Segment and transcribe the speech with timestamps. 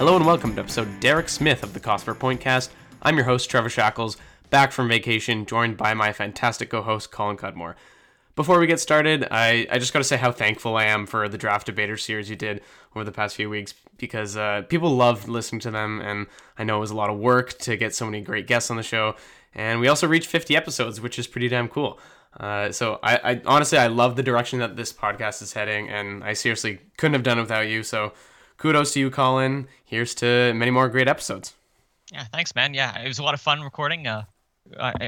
[0.00, 2.72] Hello and welcome to episode Derek Smith of the Cost per Point cast.
[3.02, 4.16] I'm your host, Trevor Shackles,
[4.48, 7.74] back from vacation, joined by my fantastic co host, Colin Cudmore.
[8.34, 11.28] Before we get started, I, I just got to say how thankful I am for
[11.28, 12.62] the draft debater series you did
[12.96, 16.78] over the past few weeks because uh, people loved listening to them, and I know
[16.78, 19.16] it was a lot of work to get so many great guests on the show.
[19.54, 22.00] And we also reached 50 episodes, which is pretty damn cool.
[22.38, 26.24] Uh, so I, I honestly I love the direction that this podcast is heading, and
[26.24, 27.82] I seriously couldn't have done it without you.
[27.82, 28.14] So
[28.60, 29.66] kudos to you, Colin.
[29.84, 31.54] Here's to many more great episodes.
[32.12, 32.74] Yeah, thanks, man.
[32.74, 34.06] Yeah, it was a lot of fun recording.
[34.06, 34.24] Uh,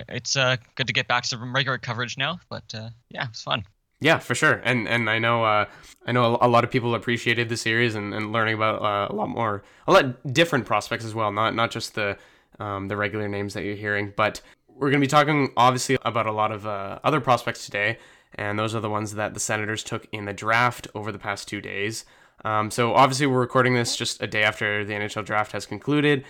[0.09, 3.31] it's uh, good to get back to some regular coverage now, but uh, yeah, it
[3.31, 3.65] was fun.
[4.01, 4.61] Yeah, for sure.
[4.65, 5.67] And and I know uh,
[6.07, 9.15] I know a lot of people appreciated the series and, and learning about uh, a
[9.15, 11.31] lot more, a lot different prospects as well.
[11.31, 12.17] Not not just the
[12.59, 16.27] um, the regular names that you're hearing, but we're going to be talking obviously about
[16.27, 17.99] a lot of uh, other prospects today,
[18.35, 21.47] and those are the ones that the Senators took in the draft over the past
[21.47, 22.05] two days.
[22.45, 26.25] Um, so obviously we're recording this just a day after the NHL draft has concluded,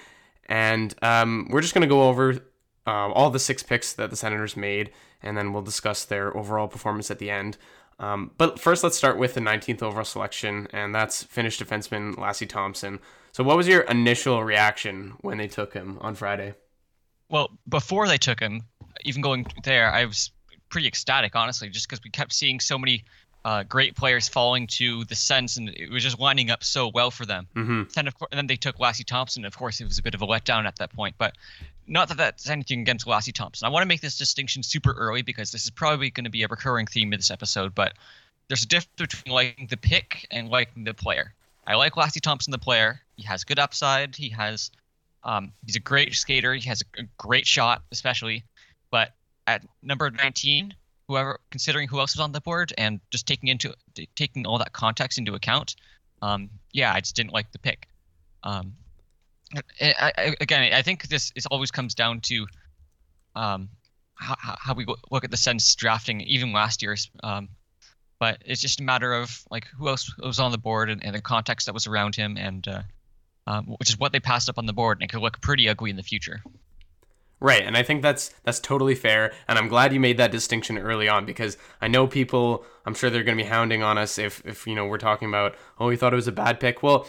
[0.48, 2.34] and um, we're just going to go over
[2.86, 4.90] uh, all the six picks that the Senators made,
[5.22, 7.56] and then we'll discuss their overall performance at the end.
[7.98, 12.48] Um, but first, let's start with the 19th overall selection, and that's Finnish defenseman Lassi
[12.48, 12.98] Thompson.
[13.30, 16.55] So, what was your initial reaction when they took him on Friday?
[17.28, 18.62] Well, before they took him,
[19.05, 20.33] even going there, I was
[20.68, 23.05] pretty ecstatic, honestly, just because we kept seeing so many
[23.44, 27.10] uh, great players falling to the Sens, and it was just lining up so well
[27.10, 27.48] for them.
[27.56, 27.82] Mm-hmm.
[27.96, 29.44] And, of course, and then they took Lassi Thompson.
[29.44, 31.36] Of course, it was a bit of a letdown at that point, but
[31.86, 33.66] not that that's anything against Lassi Thompson.
[33.66, 36.44] I want to make this distinction super early because this is probably going to be
[36.44, 37.94] a recurring theme in this episode, but
[38.48, 41.34] there's a difference between liking the pick and liking the player.
[41.66, 43.00] I like Lassi Thompson, the player.
[43.16, 44.14] He has good upside.
[44.14, 44.70] He has,
[45.24, 46.54] um, he's a great skater.
[46.54, 48.44] He has a, a great shot, especially.
[48.90, 49.14] But
[49.46, 50.74] at number 19,
[51.12, 53.74] whoever considering who else was on the board and just taking into
[54.16, 55.77] taking all that context into account,
[56.23, 57.86] um, yeah, I just didn't like the pick.
[58.42, 58.73] Um,
[59.78, 62.46] I, I, again, I think this is always comes down to
[63.36, 63.68] um,
[64.14, 67.11] how, how we look at the Sens drafting, even last year's.
[67.23, 67.50] Um,
[68.18, 71.14] but it's just a matter of like who else was on the board and, and
[71.14, 72.83] the context that was around him, and uh,
[73.46, 75.68] um, which is what they passed up on the board, and it could look pretty
[75.68, 76.42] ugly in the future.
[77.42, 80.79] Right, and I think that's that's totally fair, and I'm glad you made that distinction
[80.79, 82.64] early on because I know people.
[82.86, 85.27] I'm sure they're going to be hounding on us if if you know we're talking
[85.29, 86.85] about oh we thought it was a bad pick.
[86.85, 87.05] Well,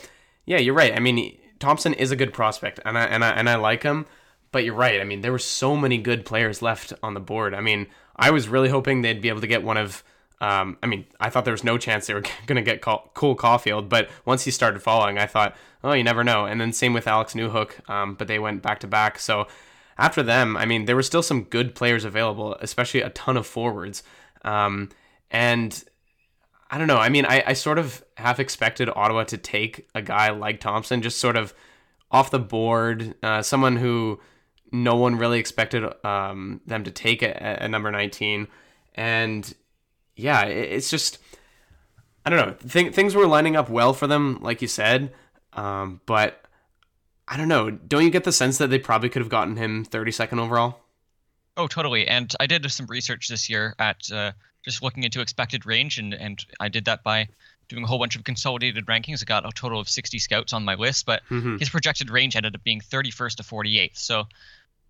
[0.47, 0.91] yeah, you're right.
[0.91, 4.07] I mean Thompson is a good prospect, and I and I and I like him.
[4.51, 4.99] But you're right.
[4.99, 7.53] I mean there were so many good players left on the board.
[7.53, 10.03] I mean I was really hoping they'd be able to get one of.
[10.41, 13.11] Um, I mean, I thought there was no chance they were going to get Cole
[13.13, 16.45] Caufield, but once he started falling, I thought, oh, you never know.
[16.45, 19.19] And then same with Alex Newhook, um, but they went back to back.
[19.19, 19.47] So
[19.97, 23.45] after them, I mean, there were still some good players available, especially a ton of
[23.45, 24.03] forwards.
[24.43, 24.89] Um,
[25.31, 25.83] and
[26.69, 26.97] I don't know.
[26.97, 31.01] I mean, I, I sort of half expected Ottawa to take a guy like Thompson,
[31.01, 31.53] just sort of
[32.11, 34.19] off the board, uh, someone who
[34.71, 38.47] no one really expected um, them to take at, number 19.
[38.95, 39.53] And
[40.15, 41.19] yeah, it, it's just,
[42.25, 42.55] I don't know.
[42.67, 45.13] Th- things were lining up well for them, like you said.
[45.53, 46.42] Um, but
[47.27, 47.69] I don't know.
[47.71, 50.79] Don't you get the sense that they probably could have gotten him 32nd overall?
[51.55, 52.07] Oh, totally.
[52.07, 54.31] And I did some research this year at uh,
[54.63, 57.27] just looking into expected range, and, and I did that by
[57.69, 59.21] doing a whole bunch of consolidated rankings.
[59.21, 61.57] I got a total of 60 scouts on my list, but mm-hmm.
[61.57, 63.97] his projected range ended up being 31st to 48th.
[63.97, 64.25] So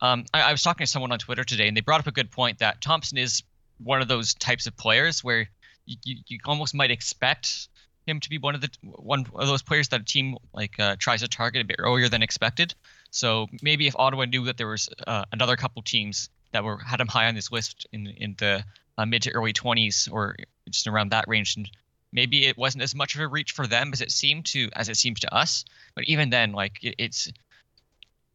[0.01, 2.11] um, I, I, was talking to someone on Twitter today, and they brought up a
[2.11, 3.44] good point that Thompson is
[3.83, 5.50] one of those types of players where
[5.85, 7.67] you, you, you almost might expect
[8.06, 10.96] him to be one of the one of those players that a team like uh,
[11.00, 12.74] tries to target a bit earlier than expected.
[13.12, 17.00] So maybe if Ottawa knew that there was uh, another couple teams that were had
[17.00, 18.63] him high on this list in in the
[18.97, 20.36] uh, mid to early 20s or
[20.69, 21.69] just around that range, and
[22.12, 24.90] maybe it wasn't as much of a reach for them as it seemed to as
[24.90, 25.66] it seems to us.
[25.96, 27.31] But even then, like it, it's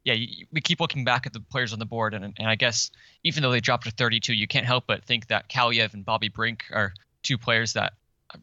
[0.04, 0.14] yeah,
[0.52, 2.90] we keep looking back at the players on the board, and and I guess
[3.24, 6.28] even though they dropped to 32, you can't help but think that Kaliyev and Bobby
[6.28, 6.92] Brink are
[7.22, 7.92] two players that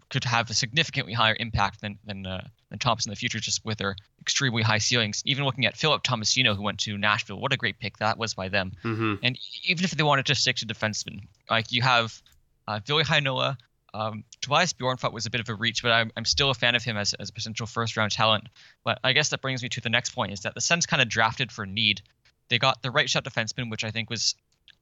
[0.10, 3.78] could have a significantly higher impact than than uh, than in the future, just with
[3.78, 5.22] their extremely high ceilings.
[5.26, 8.34] Even looking at Philip Tomasino, who went to Nashville, what a great pick that was
[8.34, 8.72] by them.
[8.84, 9.16] Mm-hmm.
[9.24, 12.22] And even if they wanted to stick to defensemen, like you have
[12.68, 13.58] uh, Ville Heinola,
[13.94, 16.76] um, Tobias Bjornfot was a bit of a reach, but I'm, I'm still a fan
[16.76, 18.48] of him as, as a potential first round talent.
[18.84, 21.02] But I guess that brings me to the next point: is that the Sens kind
[21.02, 22.02] of drafted for need.
[22.50, 24.36] They got the right shot defenseman, which I think was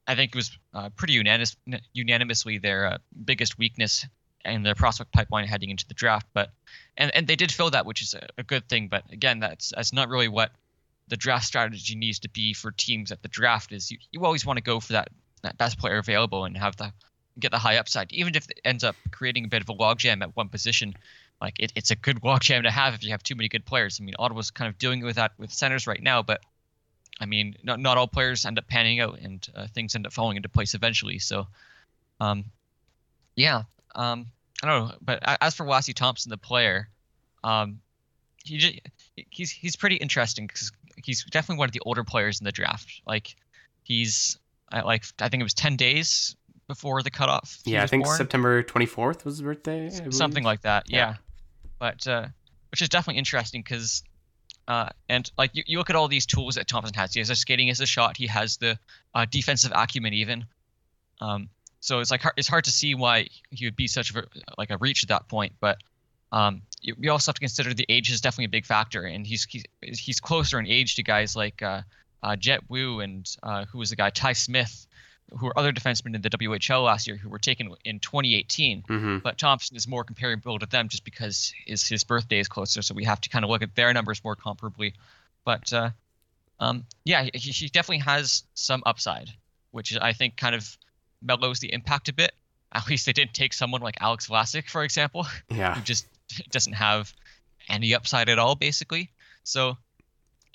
[0.07, 1.55] I think it was uh, pretty unanimous,
[1.93, 4.05] unanimously their uh, biggest weakness
[4.45, 6.27] and their prospect pipeline heading into the draft.
[6.33, 6.51] But
[6.97, 8.87] and, and they did fill that, which is a, a good thing.
[8.87, 10.51] But again, that's that's not really what
[11.07, 13.71] the draft strategy needs to be for teams at the draft.
[13.71, 15.09] Is you, you always want to go for that
[15.41, 16.93] that best player available and have the
[17.39, 20.21] get the high upside, even if it ends up creating a bit of a logjam
[20.21, 20.93] at one position.
[21.41, 23.99] like it, it's a good logjam to have if you have too many good players.
[23.99, 26.41] I mean, Ottawa's kind of doing it with that with centers right now, but
[27.19, 30.13] I mean, not not all players end up panning out, and uh, things end up
[30.13, 31.19] falling into place eventually.
[31.19, 31.47] So,
[32.19, 32.45] um,
[33.35, 33.63] yeah,
[33.95, 34.27] um,
[34.63, 34.95] I don't know.
[35.01, 36.89] But as for Lassi Thompson, the player,
[37.43, 37.79] um,
[38.43, 38.79] he just,
[39.29, 40.71] he's he's pretty interesting because
[41.03, 43.01] he's definitely one of the older players in the draft.
[43.05, 43.35] Like
[43.83, 44.37] he's
[44.71, 46.35] like I think it was ten days
[46.67, 47.59] before the cutoff.
[47.65, 48.17] Yeah, I think born.
[48.17, 49.89] September twenty fourth was his birthday.
[50.09, 50.89] Something like that.
[50.89, 51.15] Yeah, yeah.
[51.79, 52.27] but uh,
[52.71, 54.03] which is definitely interesting because.
[54.65, 57.13] Uh, and like you, you look at all these tools that Thompson has.
[57.13, 58.15] He has a skating, as a shot.
[58.15, 58.79] He has the
[59.13, 60.45] uh, defensive acumen, even.
[61.19, 61.49] Um,
[61.83, 64.23] so it's like it's hard to see why he would be such a
[64.57, 65.51] like a reach at that point.
[65.59, 65.79] But
[66.31, 66.61] um,
[66.97, 69.65] we also have to consider the age is definitely a big factor, and he's he's,
[69.99, 71.81] he's closer in age to guys like uh,
[72.23, 74.87] uh, Jett Woo and uh, who was the guy Ty Smith,
[75.37, 78.83] who were other defensemen in the WHL last year who were taken in 2018.
[78.83, 79.17] Mm-hmm.
[79.17, 82.93] But Thompson is more comparable to them just because his his birthday is closer, so
[82.95, 84.93] we have to kind of look at their numbers more comparably.
[85.43, 85.89] But uh,
[86.61, 89.31] um, yeah, he, he definitely has some upside,
[89.71, 90.77] which I think kind of
[91.23, 92.33] mellows the impact a bit.
[92.73, 95.75] At least they didn't take someone like Alex Vlasic, for example, yeah.
[95.75, 96.07] who just
[96.49, 97.13] doesn't have
[97.69, 99.11] any upside at all, basically.
[99.43, 99.77] So,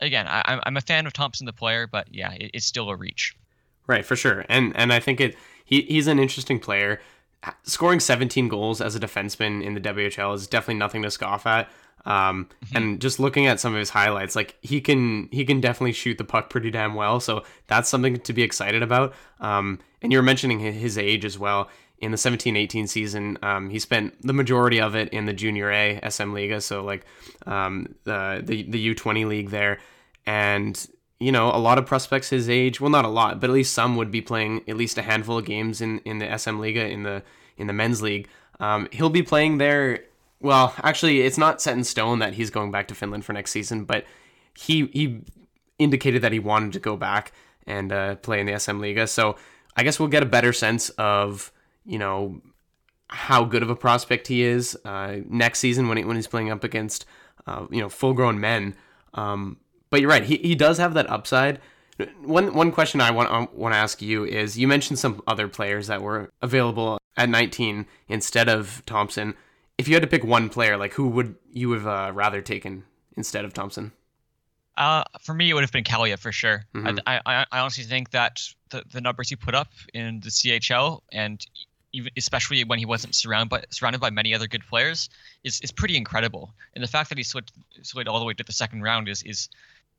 [0.01, 2.97] again, I, I'm a fan of Thompson the player, but yeah, it, it's still a
[2.97, 3.37] reach.
[3.87, 7.01] Right, for sure, and and I think it he he's an interesting player.
[7.63, 11.69] Scoring 17 goals as a defenseman in the WHL is definitely nothing to scoff at.
[12.05, 12.77] Um, mm-hmm.
[12.77, 16.17] and just looking at some of his highlights, like he can he can definitely shoot
[16.17, 17.21] the puck pretty damn well.
[17.21, 19.15] So that's something to be excited about.
[19.41, 21.69] Um, and you're mentioning his age as well.
[22.01, 25.99] In the 17-18 season, um, he spent the majority of it in the Junior A
[26.09, 27.05] SM Liga, so like
[27.45, 29.79] um, the the the U20 league there,
[30.25, 30.87] and
[31.21, 33.75] you know a lot of prospects his age, well not a lot, but at least
[33.75, 36.87] some would be playing at least a handful of games in in the SM Liga
[36.87, 37.23] in the
[37.57, 38.29] in the men's league.
[38.61, 40.05] Um, he'll be playing there.
[40.41, 43.51] Well, actually, it's not set in stone that he's going back to Finland for next
[43.51, 44.05] season, but
[44.57, 45.21] he he
[45.79, 47.33] indicated that he wanted to go back
[47.67, 49.07] and uh, play in the SM Liga.
[49.07, 49.37] So
[49.77, 51.53] I guess we'll get a better sense of
[51.85, 52.41] you know
[53.09, 56.51] how good of a prospect he is uh, next season when he, when he's playing
[56.51, 57.07] up against
[57.47, 58.75] uh, you know full grown men.
[59.15, 59.59] Um,
[59.91, 61.61] but you're right, he, he does have that upside.
[62.23, 65.89] One one question I want want to ask you is you mentioned some other players
[65.89, 69.35] that were available at 19 instead of Thompson.
[69.79, 72.85] If you had to pick one player, like who would you have uh, rather taken
[73.17, 73.93] instead of Thompson?
[74.77, 76.65] Uh, for me, it would have been Kaliyev for sure.
[76.73, 77.01] Mm-hmm.
[77.05, 78.41] I, I, I honestly think that
[78.71, 81.45] the, the numbers he put up in the CHL and
[81.93, 85.09] even especially when he wasn't surrounded by surrounded by many other good players
[85.43, 86.55] is, is pretty incredible.
[86.75, 87.51] And the fact that he slid
[87.83, 89.49] slid all the way to the second round is is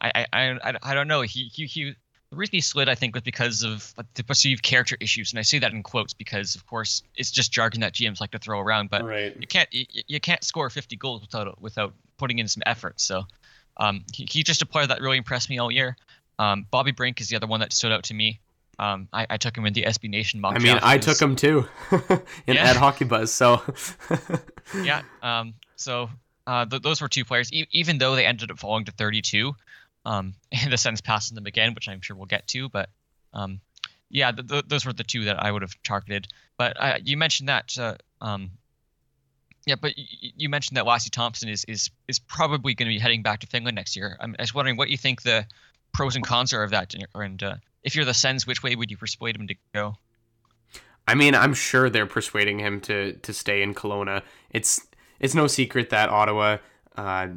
[0.02, 1.22] I I I, I don't know.
[1.22, 1.96] He he he
[2.30, 5.42] the reason he slid, I think, was because of the perceived character issues, and I
[5.42, 8.60] say that in quotes because, of course, it's just jargon that GMs like to throw
[8.60, 8.92] around.
[8.92, 9.36] But right.
[9.40, 13.02] you can't you, you, can't score 50 goals without without putting in some effort.
[13.02, 13.24] So
[13.78, 15.98] um, he, he's just a player that really impressed me all year.
[16.38, 18.40] Um, Bobby Brink is the other one that stood out to me.
[18.78, 21.36] Um, I, I, took him in the SB Nation mock I mean, I took him
[21.36, 21.68] too
[22.48, 22.70] in yeah.
[22.70, 23.30] Ed Hockey Buzz.
[23.30, 23.62] So
[24.84, 25.02] yeah.
[25.22, 26.10] Um, so
[26.48, 27.52] uh, th- those were two players.
[27.52, 29.54] E- even though they ended up falling to 32,
[30.10, 32.68] um, in the Sens passing them again, which I'm sure we'll get to.
[32.68, 32.90] But
[33.34, 33.62] um,
[34.10, 36.28] yeah, th- th- those were the two that I would have targeted.
[36.58, 37.78] But you mentioned that.
[37.78, 38.52] Uh, um,
[39.66, 43.22] yeah, but you mentioned that Lassi Thompson is is is probably going to be heading
[43.22, 44.18] back to Finland next year.
[44.20, 45.46] I'm just wondering what you think the
[45.94, 48.90] pros and cons are of that, and uh, if you're the Sens, which way would
[48.90, 49.96] you persuade him to go?
[51.08, 54.24] I mean, I'm sure they're persuading him to to stay in Kelowna.
[54.50, 54.88] It's
[55.20, 56.58] it's no secret that Ottawa
[56.98, 57.28] uh,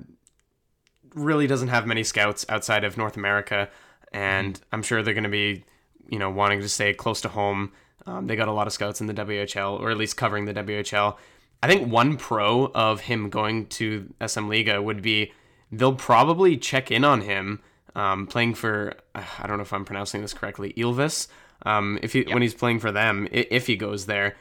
[1.15, 3.69] really doesn't have many scouts outside of North America,
[4.13, 4.65] and mm-hmm.
[4.73, 5.65] I'm sure they're going to be,
[6.09, 7.73] you know, wanting to stay close to home.
[8.07, 10.55] Um, they got a lot of scouts in the WHL, or at least covering the
[10.55, 11.17] WHL.
[11.63, 15.33] I think one pro of him going to SM Liga would be
[15.71, 17.61] they'll probably check in on him
[17.95, 21.29] um, playing for I don't know if I'm pronouncing this correctly, Ilves.
[21.65, 22.31] Um, if he yep.
[22.31, 24.37] when he's playing for them, if he goes there,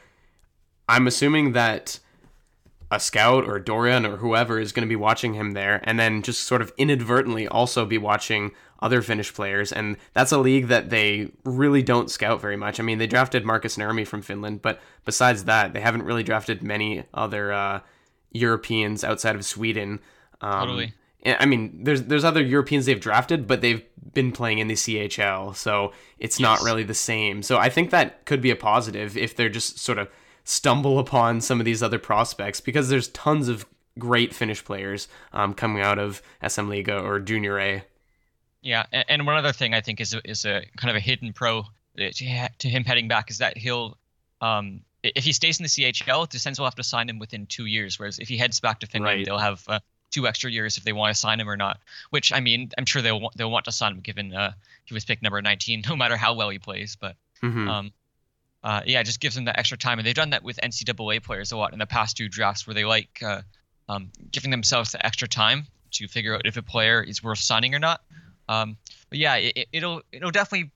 [0.88, 2.00] I'm assuming that
[2.92, 6.22] a scout or Dorion or whoever is going to be watching him there, and then
[6.22, 9.72] just sort of inadvertently also be watching other Finnish players.
[9.72, 12.78] And that's a league that they really don't scout very much.
[12.78, 16.62] I mean, they drafted Markus Nurmi from Finland, but besides that, they haven't really drafted
[16.62, 17.80] many other uh,
[18.30, 19.98] Europeans outside of Sweden.
[20.42, 20.94] Um, totally.
[21.24, 23.82] I mean, there's there's other Europeans they've drafted, but they've
[24.12, 26.42] been playing in the CHL, so it's yes.
[26.42, 27.42] not really the same.
[27.42, 30.08] So I think that could be a positive if they're just sort of
[30.44, 33.64] stumble upon some of these other prospects because there's tons of
[33.98, 37.84] great Finnish players um, coming out of SM Liga or Junior A.
[38.62, 41.32] Yeah, and one other thing I think is a, is a kind of a hidden
[41.32, 41.64] pro
[41.96, 43.98] to him heading back is that he'll
[44.40, 47.46] um, if he stays in the CHL, the Sens will have to sign him within
[47.46, 47.98] two years.
[47.98, 49.26] Whereas if he heads back to Finland, Right.
[49.26, 49.80] they'll have uh,
[50.12, 51.80] two extra years if they want to sign him or not.
[52.10, 54.52] Which I mean, I'm sure they'll want, they'll want to sign him given uh,
[54.84, 56.96] he was picked number 19, no matter how well he plays.
[56.96, 57.68] But Mhm.
[57.68, 57.92] um,
[58.64, 61.22] uh, yeah, it just gives them that extra time, and they've done that with NCAA
[61.22, 63.42] players a lot in the past two drafts, where they like uh,
[63.88, 67.74] um, giving themselves the extra time to figure out if a player is worth signing
[67.74, 68.00] or not.
[68.48, 68.76] Um,
[69.08, 70.70] but yeah, it, it- it'll it'll definitely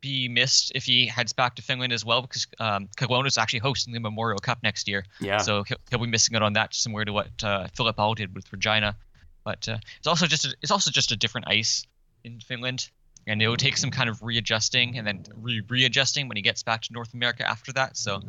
[0.00, 3.58] be missed if he heads back to Finland as well, because um, Kelowna is actually
[3.58, 5.38] hosting the Memorial Cup next year, yeah.
[5.38, 8.32] so he'll, he'll be missing out on that, similar to what uh, Philip Hall did
[8.34, 8.96] with Regina.
[9.44, 11.86] But uh, it's also just a, it's also just a different ice
[12.22, 12.88] in Finland,
[13.26, 16.62] and it will take some kind of readjusting and then re- readjusting when he gets
[16.62, 17.96] back to North America after that.
[17.96, 18.20] So,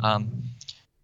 [0.00, 0.42] um,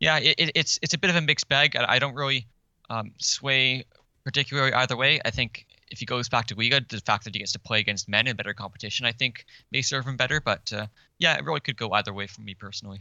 [0.01, 1.77] yeah, it, it, it's it's a bit of a mixed bag.
[1.77, 2.47] I, I don't really
[2.91, 3.85] um, sway
[4.25, 5.21] particularly either way.
[5.25, 7.81] I think if he goes back to Liga, the fact that he gets to play
[7.81, 10.41] against men in better competition, I think may serve him better.
[10.41, 10.87] But uh,
[11.19, 13.01] yeah, it really could go either way for me personally.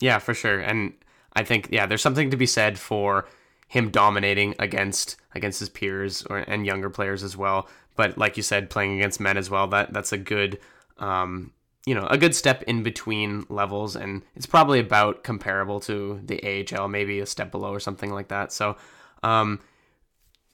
[0.00, 0.60] Yeah, for sure.
[0.60, 0.94] And
[1.34, 3.26] I think yeah, there's something to be said for
[3.68, 7.68] him dominating against against his peers or and younger players as well.
[7.96, 10.58] But like you said, playing against men as well, that that's a good
[10.98, 11.52] um,
[11.86, 16.66] you know, a good step in between levels and it's probably about comparable to the
[16.72, 18.52] AHL, maybe a step below or something like that.
[18.52, 18.76] So
[19.22, 19.60] um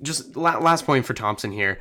[0.01, 1.81] just la- last point for Thompson here.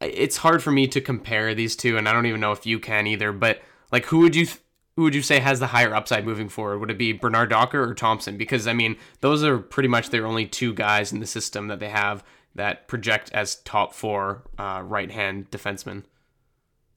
[0.00, 2.78] It's hard for me to compare these two and I don't even know if you
[2.78, 4.60] can either, but like who would you th-
[4.96, 6.78] who would you say has the higher upside moving forward?
[6.78, 8.36] Would it be Bernard Docker or Thompson?
[8.36, 11.80] Because I mean, those are pretty much their only two guys in the system that
[11.80, 12.22] they have
[12.54, 16.04] that project as top four uh, right hand defensemen.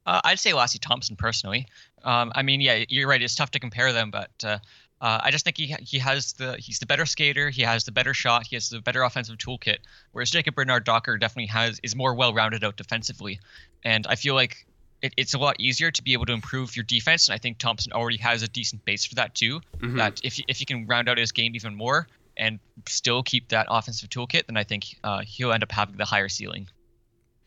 [0.05, 1.67] Uh, I'd say Lassi Thompson personally.
[2.03, 3.21] Um, I mean, yeah, you're right.
[3.21, 4.59] It's tough to compare them, but uh,
[4.99, 7.49] uh, I just think he he has the he's the better skater.
[7.49, 8.47] He has the better shot.
[8.47, 9.77] He has the better offensive toolkit.
[10.11, 13.39] Whereas Jacob Bernard Docker definitely has is more well rounded out defensively,
[13.85, 14.65] and I feel like
[15.01, 17.29] it, it's a lot easier to be able to improve your defense.
[17.29, 19.61] And I think Thompson already has a decent base for that too.
[19.77, 19.97] Mhm.
[19.97, 23.67] That if if he can round out his game even more and still keep that
[23.69, 26.67] offensive toolkit, then I think uh, he'll end up having the higher ceiling.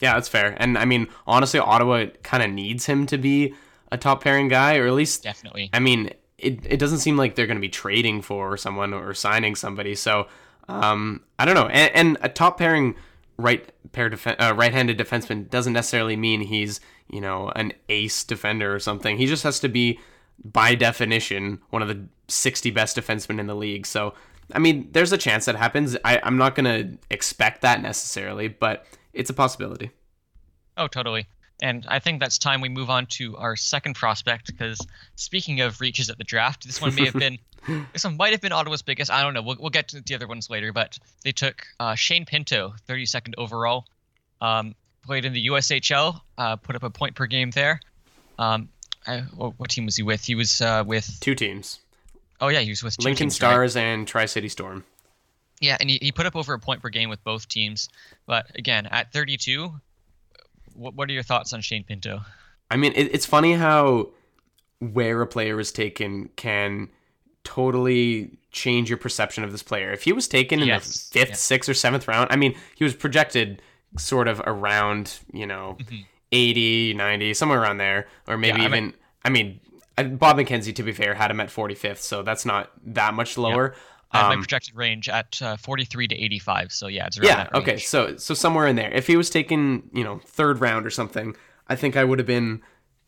[0.01, 0.57] Yeah, that's fair.
[0.59, 3.55] And I mean, honestly, Ottawa kind of needs him to be
[3.91, 5.71] a top pairing guy, or at least Definitely.
[5.73, 9.15] I mean, it, it doesn't seem like they're going to be trading for someone or
[9.15, 9.95] signing somebody.
[9.95, 10.27] So
[10.69, 11.69] um, I don't know.
[11.69, 12.95] And, and a top pairing
[13.39, 18.75] right pair defen- uh, right-handed defenseman doesn't necessarily mean he's you know an ace defender
[18.75, 19.17] or something.
[19.19, 19.99] He just has to be
[20.45, 23.87] by definition one of the 60 best defensemen in the league.
[23.87, 24.15] So
[24.53, 25.97] I mean, there's a chance that happens.
[26.05, 29.91] I, I'm not going to expect that necessarily, but it's a possibility.
[30.77, 31.27] Oh, totally.
[31.63, 34.79] And I think that's time we move on to our second prospect because
[35.15, 37.39] speaking of reaches at the draft, this one may have been,
[37.93, 39.11] this one might have been Ottawa's biggest.
[39.11, 39.43] I don't know.
[39.43, 43.35] We'll, we'll get to the other ones later, but they took uh, Shane Pinto, 32nd
[43.39, 43.87] overall,
[44.43, 47.81] um, played in the USHL, uh, put up a point per game there.
[48.39, 48.69] Um,
[49.07, 50.25] I, what, what team was he with?
[50.25, 51.81] He was uh, with, Two teams:
[52.41, 53.49] oh yeah, he was with Lincoln teams, right?
[53.51, 54.85] Stars and Tri City Storm.
[55.61, 57.89] Yeah, and he, he put up over a point per game with both teams.
[58.27, 59.73] But again, at 32,
[60.75, 62.21] what, what are your thoughts on Shane Pinto?
[62.71, 64.11] I mean, it, it's funny how
[64.81, 66.89] where a player is taken can
[67.45, 69.91] totally change your perception of this player.
[69.93, 71.35] If he was taken in Yes, the fifth, yeah.
[71.37, 73.63] sixth, or seventh round, I mean, he was projected
[73.97, 76.05] sort of around, you know, Mhm.
[76.33, 79.66] 80, 90, somewhere around there, or maybe Yeah, I even, mean- I mean, I-
[79.97, 83.75] Bob McKenzie, to be fair, had him at 45th, so that's not that much lower.
[84.13, 86.73] I have Um, my projected range at uh, 43 to 85.
[86.73, 88.93] So yeah, it's around yeah okay so so somewhere in there.
[88.93, 91.35] If he was taken you know third round or something
[91.69, 92.63] i think i would have been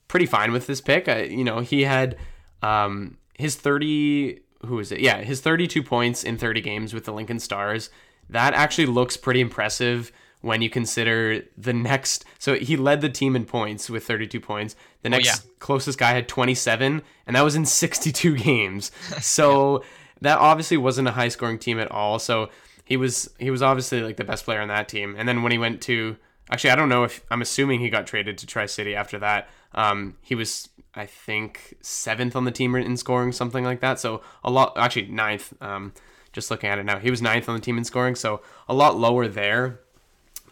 [0.08, 1.08] pretty fine with this pick.
[1.08, 2.16] I, you know he had
[2.62, 4.98] um his 30 who is it?
[5.00, 7.90] Yeah his 32 points in 30 games with the lincoln stars.
[8.28, 13.34] That actually looks pretty impressive when you consider the next so he led the team
[13.34, 14.76] in points with 32 points.
[15.02, 15.50] The next yeah.
[15.58, 18.90] closest guy had 27 and that was in 62 games.
[19.20, 19.84] So
[20.20, 22.18] that obviously wasn't a high scoring team at all.
[22.18, 22.50] So
[22.84, 25.14] he was he was obviously like the best player on that team.
[25.18, 26.16] And then when he went to
[26.50, 29.48] actually i don't know if i'm assuming he got traded to tri-city after that.
[29.74, 33.98] Um, he was i think seventh on the team in scoring something like that.
[33.98, 35.92] So a lot actually ninth um,
[36.32, 36.98] just looking at it now.
[36.98, 39.80] He was ninth on the team in scoring so a lot lower there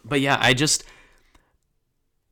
[0.08, 0.84] but yeah i just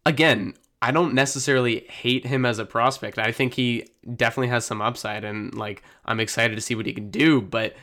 [0.06, 3.18] again i don't necessarily hate him as a prospect.
[3.18, 6.92] I think he definitely has some upside and like i'm excited to see what he
[6.92, 7.74] can do but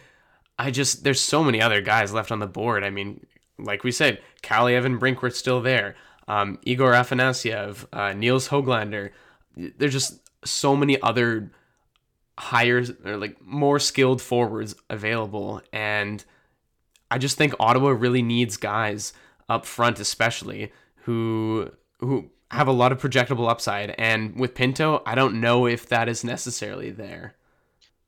[0.59, 2.83] i just there's so many other guys left on the board.
[2.83, 3.25] I mean
[3.57, 5.95] like we said Callie Evan Brinkworth's still there
[6.27, 9.11] um, Igor Afanasyev uh, Nils Hoglander
[9.55, 11.51] there's just so many other
[12.37, 16.23] higher or like more skilled forwards available and
[17.09, 19.13] I just think Ottawa really needs guys
[19.51, 20.71] up front, especially
[21.03, 23.93] who who have a lot of projectable upside.
[23.97, 27.35] And with Pinto, I don't know if that is necessarily there.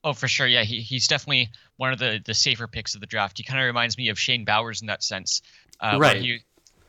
[0.03, 0.47] Oh, for sure.
[0.47, 3.37] Yeah, he, he's definitely one of the, the safer picks of the draft.
[3.37, 5.41] He kind of reminds me of Shane Bowers in that sense.
[5.79, 6.15] Uh, right.
[6.15, 6.39] Where, he,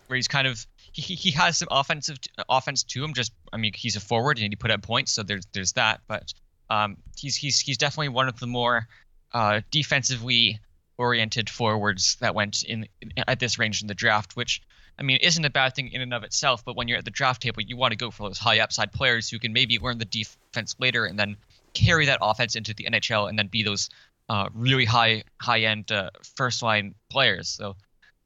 [0.09, 2.19] where he's kind of he, he has some offensive
[2.49, 3.15] offense to him.
[3.15, 6.01] Just I mean, he's a forward and he put up points, so there's there's that.
[6.09, 6.33] But
[6.71, 8.87] um, he's he's he's definitely one of the more
[9.33, 10.61] uh, defensively
[10.99, 12.87] oriented forwards that went in
[13.27, 14.63] at this range in the draft, which
[14.99, 16.65] I mean isn't a bad thing in and of itself.
[16.65, 18.93] But when you're at the draft table, you want to go for those high upside
[18.93, 21.37] players who can maybe learn the defense later and then
[21.73, 23.91] carry that offense into the NHL and then be those
[24.29, 27.49] uh, really high high end uh, first line players.
[27.49, 27.77] So.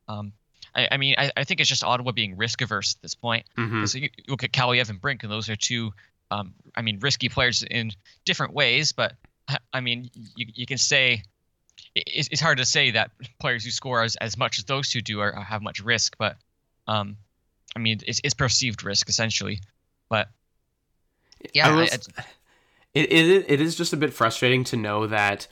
[0.08, 0.32] Um,
[0.74, 3.46] I, I, mean, I, I, think it's just Ottawa being risk averse at this point.
[3.58, 3.84] Mm-hmm.
[3.84, 5.92] So you, you look at Kaliyev and Brink, and those are two,
[6.30, 7.90] um, I mean, risky players in
[8.24, 8.92] different ways.
[8.92, 9.14] But
[9.72, 11.22] I mean, you, you can say
[12.06, 15.00] it's, it's hard to say that players who score as, as much as those two
[15.00, 16.36] do are, have much risk, but
[16.86, 17.16] um,
[17.76, 19.60] I mean, it's, it's perceived risk essentially.
[20.08, 20.28] But
[21.54, 22.08] yeah, was,
[22.94, 25.46] it, it it is just a bit frustrating to know that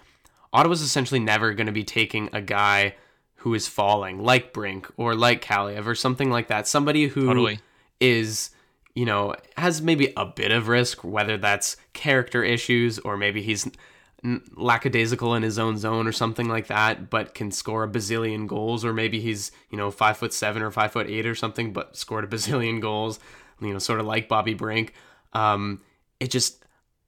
[0.52, 2.94] Ottawa's essentially never going to be taking a guy
[3.36, 6.66] who is falling, like Brink or like Kaliyev or something like that.
[6.66, 7.60] Somebody who totally.
[8.00, 8.50] is,
[8.94, 13.70] you know, has maybe a bit of risk, whether that's character issues or maybe he's
[14.54, 18.84] lackadaisical in his own zone or something like that, but can score a bazillion goals,
[18.84, 21.96] or maybe he's you know five foot seven or five foot eight or something, but
[21.96, 23.18] scored a bazillion goals.
[23.60, 24.92] You know, sort of like Bobby Brink.
[25.32, 25.80] Um,
[26.20, 26.64] it just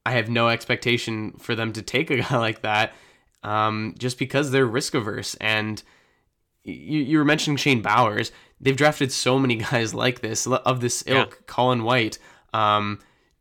[0.07, 2.95] I have no expectation for them to take a guy like that,
[3.43, 5.35] um, just because they're risk averse.
[5.37, 5.83] And
[6.65, 8.33] you, you were mentioning Shane Bowers.
[8.61, 11.31] They've drafted so many guys like this of this ilk.
[11.31, 11.45] Yeah.
[11.47, 12.19] Colin White.
[12.55, 13.01] Um,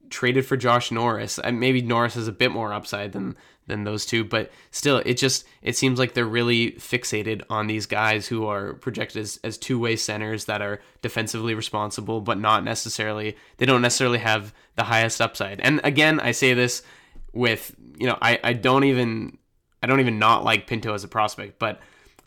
[0.09, 1.39] traded for Josh Norris.
[1.51, 3.35] Maybe Norris has a bit more upside than
[3.67, 7.85] than those two, but still, it just it seems like they're really fixated on these
[7.85, 12.63] guys who are projected as, as two way centers that are defensively responsible, but not
[12.63, 15.59] necessarily they don't necessarily have the highest upside.
[15.61, 16.81] And again, I say this
[17.33, 19.37] with you know I, I don't even
[19.83, 21.79] I don't even not like Pinto as a prospect, but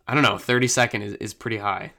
[0.06, 1.92] I don't know, thirty second is, is pretty high.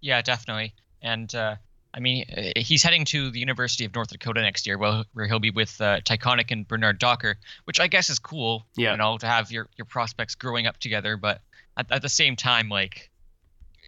[0.00, 0.74] Yeah, definitely.
[1.02, 1.56] And uh,
[1.98, 5.40] I mean, uh, he's heading to the University of North Dakota next year, where he'll
[5.40, 8.64] be with uh, Tychonick and Bernard Docker, which I guess is cool.
[8.76, 8.92] Yeah.
[8.92, 11.40] You know, to have your, your prospects growing up together, but
[11.76, 13.10] at, at the same time, like,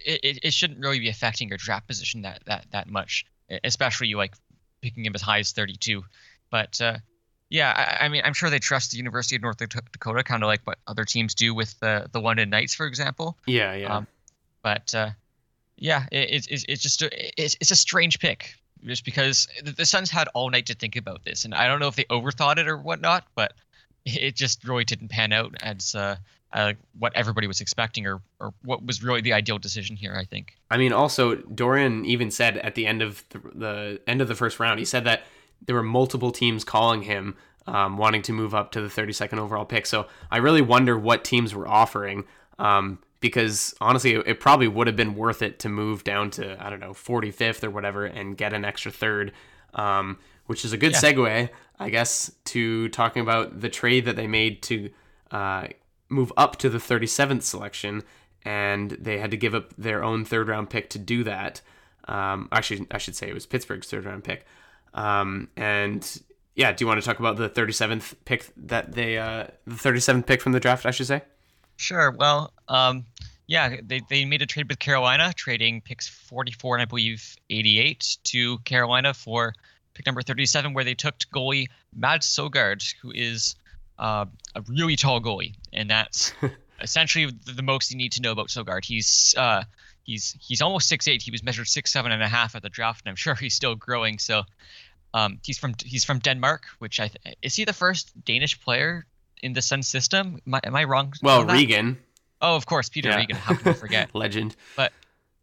[0.04, 3.26] it, it shouldn't really be affecting your draft position that that that much,
[3.62, 4.34] especially you like
[4.80, 6.02] picking him as high as 32.
[6.50, 6.96] But uh,
[7.48, 10.46] yeah, I, I, mean, I'm sure they trust the University of North Dakota, kind of
[10.46, 13.36] like what other teams do with the the London Knights, for example.
[13.46, 13.96] Yeah, yeah.
[13.98, 14.06] Um,
[14.62, 15.10] but uh,
[15.80, 20.10] yeah, it, it, it's just a, it's, it's a strange pick just because the Suns
[20.10, 22.68] had all night to think about this, and I don't know if they overthought it
[22.68, 23.54] or whatnot, but
[24.04, 26.16] it just really didn't pan out as uh,
[26.52, 30.14] uh, what everybody was expecting or or what was really the ideal decision here.
[30.18, 30.56] I think.
[30.70, 34.34] I mean, also Dorion even said at the end of the, the end of the
[34.34, 35.24] first round, he said that
[35.66, 37.36] there were multiple teams calling him.
[37.66, 39.84] Um, wanting to move up to the 32nd overall pick.
[39.86, 42.24] So I really wonder what teams were offering.
[42.58, 46.70] Um, because honestly, it probably would have been worth it to move down to I
[46.70, 49.32] don't know 45th or whatever and get an extra third,
[49.74, 51.00] um, which is a good yeah.
[51.00, 54.90] segue, I guess, to talking about the trade that they made to
[55.30, 55.68] uh,
[56.08, 58.02] move up to the 37th selection,
[58.42, 61.60] and they had to give up their own third round pick to do that.
[62.08, 64.46] Um, actually, I should say it was Pittsburgh's third round pick,
[64.94, 66.20] um, and
[66.54, 70.26] yeah, do you want to talk about the 37th pick that they uh, the 37th
[70.26, 70.86] pick from the draft?
[70.86, 71.22] I should say.
[71.80, 72.10] Sure.
[72.10, 73.06] Well, um,
[73.46, 78.18] yeah, they, they made a trade with Carolina, trading picks 44 and I believe 88
[78.24, 79.54] to Carolina for
[79.94, 83.56] pick number 37, where they took goalie Mads Sogaard, who is
[83.98, 86.34] uh, a really tall goalie, and that's
[86.82, 88.84] essentially the, the, most you need to know about Sogaard.
[88.84, 89.64] He's uh,
[90.02, 91.22] he's he's almost 6'8".
[91.22, 93.54] He was measured six seven and a half at the draft, and I'm sure he's
[93.54, 94.18] still growing.
[94.18, 94.42] So
[95.14, 99.06] um, he's from he's from Denmark, which I th- is he the first Danish player
[99.42, 100.40] in the Sun system.
[100.46, 101.12] Am I, am I wrong?
[101.22, 101.98] Well, Regin.
[102.42, 103.16] Oh, of course, Peter yeah.
[103.16, 103.36] Regin.
[103.36, 104.10] How can I forget?
[104.14, 104.56] Legend.
[104.76, 104.92] But,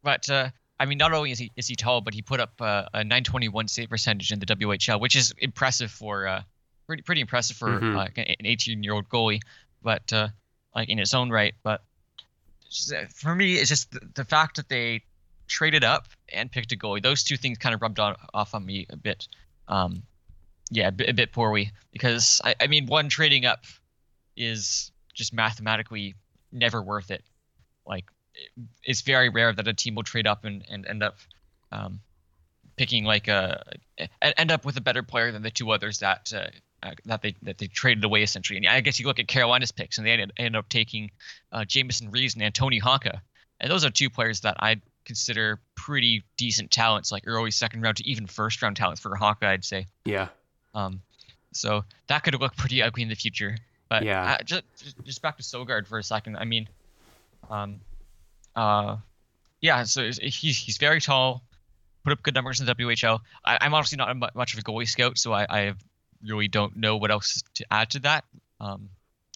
[0.03, 2.53] but uh, I mean, not only is he is he tall, but he put up
[2.61, 6.41] uh, a 921 save percentage in the WHL, which is impressive for uh,
[6.85, 7.97] pretty pretty impressive for mm-hmm.
[7.97, 9.41] uh, an 18 year old goalie.
[9.81, 10.29] But uh,
[10.75, 11.81] like in its own right, but
[13.15, 15.01] for me, it's just the, the fact that they
[15.47, 17.01] traded up and picked a goalie.
[17.01, 19.27] Those two things kind of rubbed on, off on me a bit.
[19.67, 20.03] Um,
[20.69, 23.63] yeah, a bit, a bit poorly because I, I mean, one trading up
[24.37, 26.15] is just mathematically
[26.51, 27.23] never worth it.
[27.85, 28.05] Like
[28.83, 31.17] it's very rare that a team will trade up and, and end up
[31.71, 31.99] um,
[32.77, 33.63] picking like a
[34.21, 36.47] end up with a better player than the two others that uh,
[36.83, 38.57] uh, that they that they traded away essentially.
[38.57, 41.11] And I guess you look at Carolina's picks and they ended, ended up taking
[41.51, 43.21] uh, Jamieson Reeves and Anttoni Honka,
[43.59, 47.97] and those are two players that I consider pretty decent talents, like early second round
[47.97, 49.87] to even first round talents for Honka, I'd say.
[50.05, 50.27] Yeah.
[50.75, 51.01] Um,
[51.53, 53.57] so that could look pretty ugly in the future.
[53.89, 54.33] But Yeah.
[54.33, 54.63] uh, just
[55.03, 56.37] just back to Sogaard for a second.
[56.37, 56.67] I mean,
[57.49, 57.79] um,
[58.55, 58.97] uh,
[59.61, 59.83] yeah.
[59.83, 61.43] So he's he's very tall,
[62.03, 63.19] put up good numbers in the WHL.
[63.45, 65.73] I, I'm honestly not much of a goalie scout, so I, I
[66.25, 68.25] really don't know what else to add to that.
[68.59, 68.89] Um,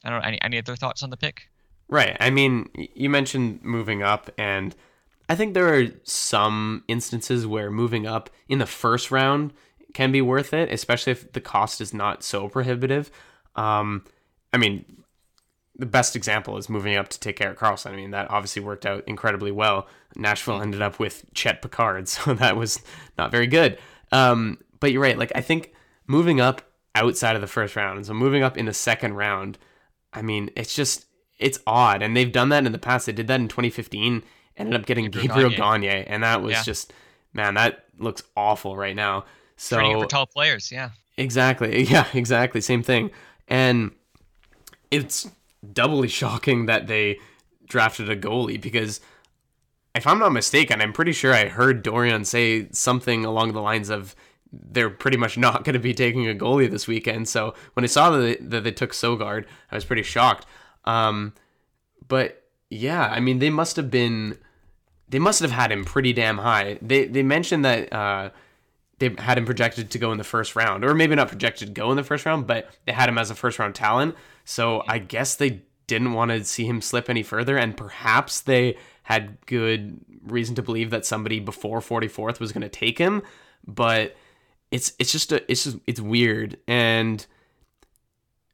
[0.04, 1.48] I don't know any any other thoughts on the pick.
[1.88, 2.16] Right.
[2.20, 4.74] I mean, you mentioned moving up, and
[5.28, 9.54] I think there are some instances where moving up in the first round
[9.94, 13.12] can be worth it, especially if the cost is not so prohibitive.
[13.58, 14.06] Um,
[14.54, 14.86] I mean,
[15.76, 17.92] the best example is moving up to take Erik Karlsson.
[17.92, 19.88] I mean, that obviously worked out incredibly well.
[20.16, 22.82] Nashville ended up with Chet Pickard, so that was
[23.18, 23.78] not very good.
[24.12, 25.18] Um, but you're right.
[25.18, 25.74] Like, I think
[26.08, 26.62] moving up
[26.96, 29.58] outside of the first round, so moving up in the second round,
[30.14, 31.06] I mean, it's just
[31.40, 33.06] it's odd, and they've done that in the past.
[33.08, 34.22] They did that in 2015,
[34.58, 35.88] ended up getting Gabriel Gabriel Gagne.
[35.88, 36.64] Gagne, and that was Yeah.
[36.64, 36.94] just
[37.34, 39.26] man, that looks awful right now.
[39.56, 40.90] So Training for tall players, yeah.
[41.18, 41.84] Exactly.
[41.90, 42.62] Yeah, exactly.
[42.62, 43.12] Same thing.
[43.48, 43.92] And
[44.92, 45.30] it's
[45.74, 47.20] doubly shocking that they
[47.66, 49.00] drafted a goalie because
[49.96, 53.90] if I'm not mistaken, I'm pretty sure I heard Dorion say something along the lines
[53.90, 54.16] of
[54.52, 57.28] they're pretty much not going to be taking a goalie this weekend.
[57.28, 60.46] So when I saw that they, that they took Sogaard, I was pretty shocked.
[60.86, 61.34] Um,
[62.08, 64.38] but yeah, I mean, they must have been,
[65.08, 66.78] they must have had him pretty damn high.
[66.82, 68.30] They they mentioned that uh,
[69.00, 71.74] they had him projected to go in the first round, or maybe not projected to
[71.74, 74.16] go in the first round, but they had him as a first round talent.
[74.46, 78.78] So I guess they didn't want to see him slip any further, and perhaps they
[79.04, 83.22] had good reason to believe that somebody before 44th was going to take him,
[83.66, 84.16] but
[84.72, 87.28] it's it's just a it's just it's weird and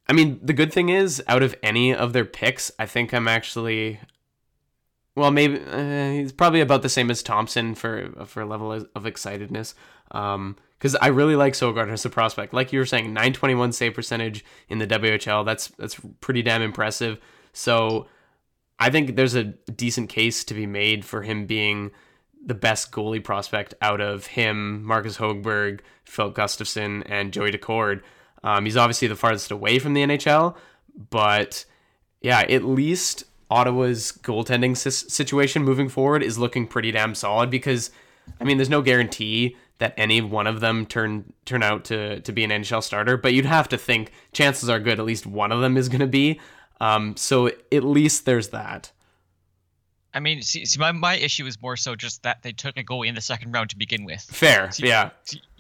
[0.10, 3.28] I mean the good thing is out of any of their picks I think I'm
[3.28, 4.00] actually
[5.16, 8.90] well maybe uh, he's probably about the same as Thompson for for a level of
[8.96, 9.76] of excitedness
[10.12, 13.94] um because I really like Sogaard as a prospect like you were saying 921 save
[13.94, 17.20] percentage in the WHL that's that's pretty damn impressive
[17.54, 18.08] so
[18.80, 21.92] I think there's a decent case to be made for him being
[22.46, 28.02] the best goalie prospect out of him, Marcus Hogberg, Phil Gustavsson, and Joey Daccord.
[28.44, 30.56] Um, he's obviously the farthest away from the NHL,
[31.10, 31.66] but
[32.22, 37.90] yeah, at least Ottawa's goaltending situation moving forward is looking pretty damn solid because,
[38.40, 42.32] I mean, there's no guarantee that any one of them turn turn out to to
[42.32, 45.52] be an NHL starter, but you'd have to think chances are good at least one
[45.52, 46.40] of them is going to be.
[46.80, 48.92] Um, so at least there's that.
[50.14, 52.84] I mean, see, see my, my issue is more so just that they took a
[52.84, 54.22] goalie in the second round to begin with.
[54.22, 55.12] Fair, yeah.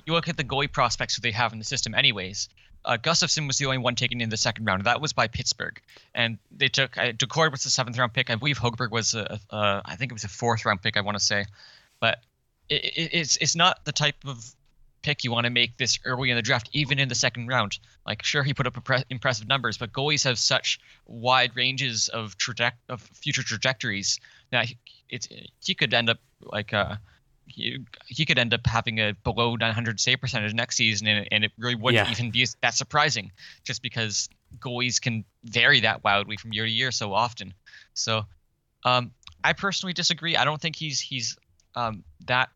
[0.06, 2.49] You look at the goalie prospects who they have in the system, anyways.
[2.86, 4.86] Uh, Gustavsson was the only one taken in the second round.
[4.86, 5.80] That was by Pittsburgh,
[6.15, 8.30] and they took uh, Daccord was the seventh round pick.
[8.30, 10.95] I believe Hogberg was a, uh, I think it was a fourth round pick.
[10.95, 11.45] I want to say,
[11.99, 12.19] but
[12.69, 14.53] it, it, it's it's not the type of
[15.03, 17.80] pick you want to make this early in the draft, even in the second round.
[18.06, 22.38] Like, sure, he put up impre- impressive numbers, but goalies have such wide ranges of
[22.38, 24.19] traje- of future trajectories
[24.51, 24.77] that he,
[25.10, 25.27] it's
[25.63, 26.95] he could end up like uh
[27.49, 31.45] he, he could end up having a below 900 save percentage next season, and, and
[31.45, 32.12] it really wouldn't Yeah.
[32.12, 33.32] even be that surprising,
[33.63, 34.27] just because
[34.60, 37.53] goalies can vary that wildly from year to year so often.
[37.93, 38.25] So,
[38.84, 39.12] um,
[39.43, 40.36] I personally disagree.
[40.36, 41.38] I don't think he's he's
[41.75, 42.49] um, that.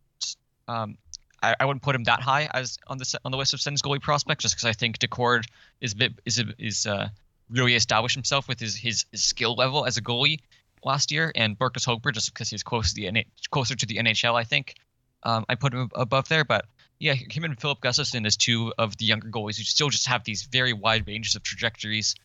[0.68, 0.98] Um,
[1.42, 3.82] I, I wouldn't put him that high as on the on the list of Sens
[3.82, 5.46] goalie prospects, just because I think Daccord
[5.80, 7.10] is a bit is is uh,
[7.50, 10.40] really established himself with his, his his skill level as a goalie
[10.84, 13.98] last year, and Marcus Hogberg just because he's close to the NH- closer to the
[13.98, 14.40] NHL.
[14.40, 14.76] I think
[15.24, 16.66] um, I put him above there, but
[17.00, 20.24] yeah, him and Filip Gustavsson as two of the younger goalies who still just have
[20.24, 22.16] these very wide ranges of trajectories.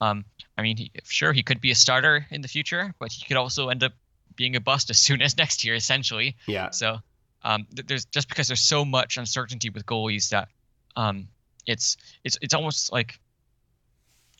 [0.00, 0.24] Um,
[0.58, 3.36] I mean, he, sure, he could be a starter in the future, but he could
[3.36, 3.92] also end up
[4.34, 6.36] being a bust as soon as next year, essentially.
[6.46, 6.70] Yeah.
[6.70, 6.98] So
[7.42, 10.48] um, there's just because there's so much uncertainty with goalies that
[10.96, 11.28] um,
[11.66, 13.20] it's it's it's almost like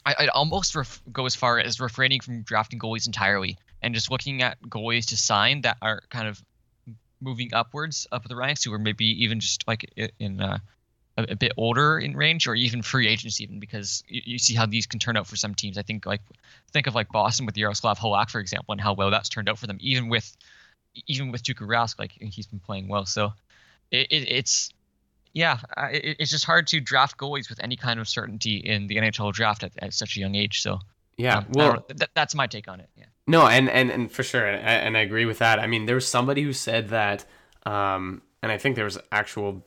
[0.04, 4.10] I, I'd almost ref- go as far as refraining from drafting goalies entirely and just
[4.10, 6.42] looking at goalies to sign that are kind of
[7.20, 10.58] moving upwards up the ranks, who are maybe even just like in uh,
[11.16, 14.54] a, a bit older in range, or even free agents, even because you, you see
[14.54, 15.78] how these can turn out for some teams.
[15.78, 16.22] I think like
[16.72, 19.58] think of like Boston with Jaroslav Halak, for example, and how well that's turned out
[19.58, 20.36] for them, even with
[21.06, 23.06] even with Tuukka Rask, like he's been playing well.
[23.06, 23.32] So
[23.90, 24.70] it, it, it's
[25.32, 25.58] yeah,
[25.92, 29.32] it, it's just hard to draft goalies with any kind of certainty in the NHL
[29.32, 30.62] draft at, at such a young age.
[30.62, 30.80] So
[31.18, 31.38] Yeah.
[31.38, 32.88] um, well, that's my take on it.
[32.96, 33.04] Yeah.
[33.26, 35.58] No, and and and for sure, and, and I agree with that.
[35.58, 37.24] I mean, there was somebody who said that,
[37.64, 39.64] um, and I think there was actual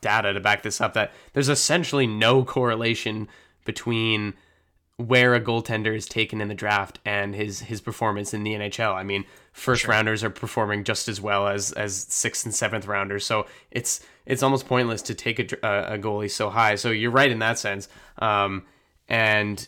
[0.00, 3.28] data to back this up that there's essentially no correlation
[3.64, 4.34] between
[4.98, 8.92] where a goaltender is taken in the draft and his his performance in the NHL.
[8.94, 9.92] I mean, first Sure.
[9.92, 14.42] rounders are performing just as well as as sixth and seventh rounders, so it's it's
[14.42, 16.74] almost pointless to take a, a, a goalie so high.
[16.74, 18.64] So you're right in that sense, um,
[19.08, 19.66] and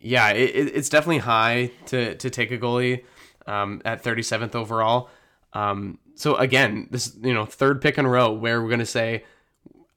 [0.00, 3.04] yeah, it, it's definitely high to to take a goalie
[3.46, 5.10] um, at 37th overall.
[5.52, 9.24] Um, so again, this you know third pick in a row where we're gonna say,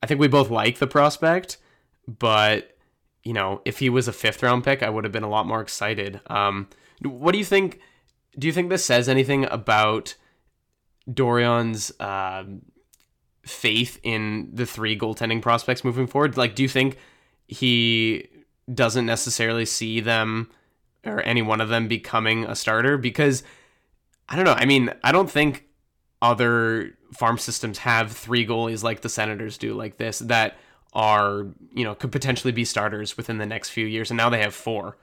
[0.03, 1.59] I think we both like the prospect,
[2.09, 2.74] but
[3.25, 5.45] you know if he was a fifth round pick, I would have been a lot
[5.45, 6.21] more excited.
[6.27, 6.69] Um,
[7.01, 7.81] what do you think?
[8.37, 10.15] Do you think this says anything about
[11.11, 12.43] Dorion's uh,
[13.43, 16.37] faith in the three goaltending prospects moving forward?
[16.37, 16.97] Like, do you think
[17.47, 18.27] he
[18.73, 20.49] doesn't necessarily see them
[21.05, 22.97] or any one of them becoming a starter?
[22.97, 23.43] Because
[24.27, 24.55] I don't know.
[24.57, 25.65] I mean, I don't think
[26.21, 30.57] other farm systems have three goalies like the Senators do, like this, that
[30.95, 34.09] are, you know, could potentially be starters within the next few years.
[34.09, 34.95] And now they have four.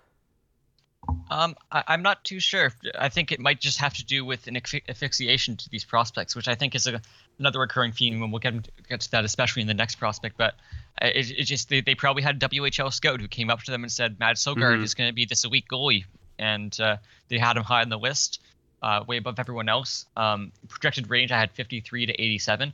[1.31, 2.73] Um, I, am not too sure.
[2.99, 6.49] I think it might just have to do with an asphyxiation to these prospects, which
[6.49, 7.01] I think is a,
[7.39, 10.37] another recurring theme, and we'll get, get to that especially in the next prospect.
[10.39, 10.55] But
[11.01, 13.83] it, it just they, they probably had a WHL scout who came up to them
[13.83, 14.85] and said Mads Sogaard mm-hmm.
[14.85, 16.05] is going to be this elite goalie,
[16.39, 18.41] and uh, they had him high on the list,
[18.83, 20.07] uh, way above everyone else.
[20.17, 22.73] Um, projected range I had 53 to 87.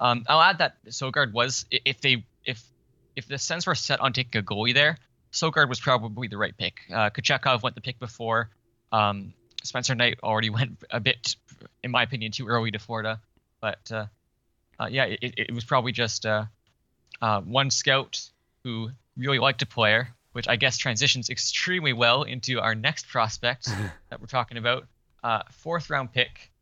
[0.00, 2.64] Um, I'll add that Sogaard was if they if
[3.14, 4.96] if the Sens were set on taking a goalie there,
[5.32, 6.80] Sogaard was probably the right pick.
[6.92, 7.10] Uh,
[7.62, 8.50] went the pick before.
[8.92, 9.34] Um,
[9.64, 11.36] Spencer Knight already went a bit,
[11.82, 13.20] in my opinion, too early to Florida.
[13.60, 14.06] But uh,
[14.80, 16.44] uh, yeah, it, it, was probably just uh,
[17.20, 18.20] uh, one scout
[18.62, 23.66] who really liked a player, which I guess transitions extremely well into our next prospect
[24.10, 24.86] that we're talking about.
[25.22, 26.52] Uh, fourth round pick.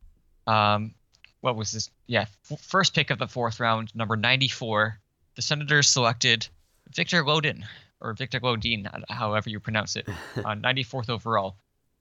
[0.47, 0.95] Um,
[1.41, 1.91] what was this?
[2.07, 4.99] Yeah, f- first pick of the fourth round, number 94.
[5.37, 6.47] The Senators selected
[6.95, 7.63] Viktor Lodin
[8.01, 10.07] or Viktor Lodin, however you pronounce it,
[10.43, 11.57] on 94th overall.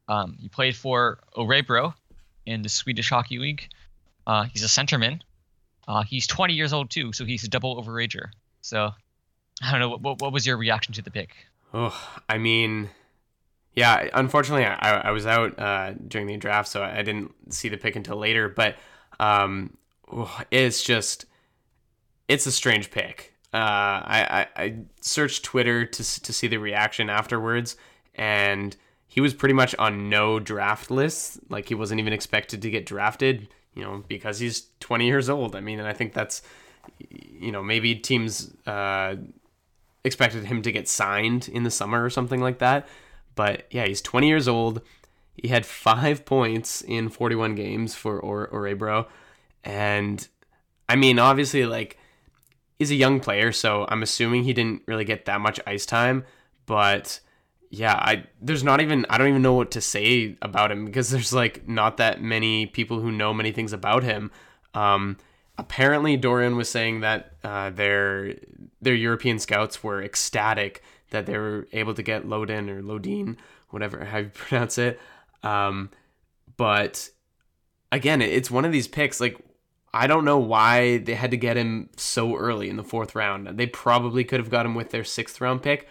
[0.09, 1.93] Um, he played for Örebro
[2.47, 3.69] in the Swedish Hockey League.
[4.27, 5.21] Uh, he's a centerman.
[5.87, 8.29] Uh, he's 20 years old too, so he's a double overager.
[8.63, 8.93] So
[9.63, 9.91] I don't know.
[9.91, 11.37] What, what, what was your reaction to the pick?
[11.75, 11.95] Oh,
[12.31, 12.89] I mean,
[13.75, 14.09] yeah.
[14.15, 17.97] Unfortunately, I, I was out uh, during the draft, so I didn't see the pick
[17.97, 18.49] until later.
[18.49, 18.77] But
[19.21, 19.77] um,
[20.11, 21.27] oh, it's just,
[22.29, 23.35] it's a strange pick.
[23.55, 27.77] Uh, I, I, I searched Twitter to to see the reaction afterwards,
[28.15, 31.41] and he was pretty much on no draft lists.
[31.49, 35.57] Like he wasn't even expected to get drafted, you know, because he's 20 years old.
[35.57, 36.43] I mean, and I think that's,
[37.09, 39.17] you know, maybe teams uh,
[40.05, 42.89] expected him to get signed in the summer or something like that.
[43.37, 44.83] But yeah, he's 20 years old.
[45.35, 49.07] He had five points in 41 games for or Örebro,
[49.65, 50.27] and
[50.89, 51.99] I mean, obviously, like
[52.79, 56.25] he's a young player, so I'm assuming he didn't really get that much ice time.
[56.67, 57.21] But
[57.71, 61.11] yeah, I there's not even I don't even know what to say about him because
[61.11, 64.31] there's like not that many people who know many things about him.
[64.75, 65.17] Um,
[65.59, 68.35] apparently, Dorion was saying that uh, their
[68.81, 73.37] their European scouts were ecstatic that they were able to get Lodin or Lodin,
[73.71, 75.01] whatever how you pronounce it.
[75.43, 75.91] Um,
[76.57, 77.09] but
[77.93, 79.37] again, it's one of these picks like
[79.95, 83.47] I don't know why they had to get him so early in the fourth round.
[83.59, 85.89] They probably could have got him with their sixth round pick.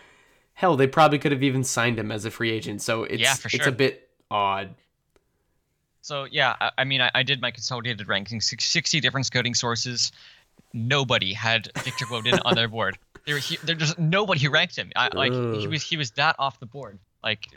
[0.54, 2.82] Hell, they probably could have even signed him as a free agent.
[2.82, 3.50] So it's yeah, sure.
[3.54, 4.76] it's a bit odd.
[6.02, 10.12] So yeah, I, I mean, I, I, did my consolidated rankings, sixty different scouting sources.
[10.72, 12.98] Nobody had Viktor Lodin on their board.
[13.26, 14.92] There, he, there just nobody who ranked him.
[14.96, 17.00] I, like he was, he was that off the board.
[17.24, 17.48] Like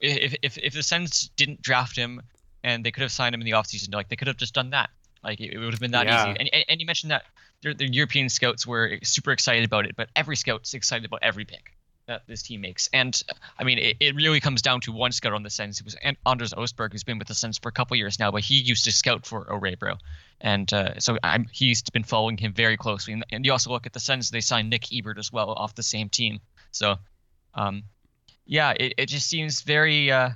[0.00, 2.22] if if if the Sens didn't draft him
[2.64, 4.70] and they could have signed him in the offseason, like they could have just done
[4.70, 4.88] that.
[5.28, 6.22] Like it, it would have been that yeah.
[6.22, 6.40] easy.
[6.40, 7.24] And, and, and you mentioned that
[7.62, 11.74] the European scouts were super excited about it, but every scout's excited about every pick
[12.06, 12.88] that this team makes.
[12.94, 13.22] And
[13.58, 15.80] I mean, it, it really comes down to one scout on the Sens.
[15.80, 18.42] It was Anders Osberg, who's been with the Sens for a couple years now, but
[18.42, 19.98] he used to scout for Örebro.
[20.40, 23.12] And uh, so I'm, he's been following him very closely.
[23.12, 25.74] And, and, you also look at the Sens, they signed Nick Ebert as well off
[25.74, 26.40] the same team.
[26.70, 26.96] So,
[27.54, 27.82] um,
[28.46, 30.10] yeah, it, it just seems very.
[30.10, 30.30] Uh,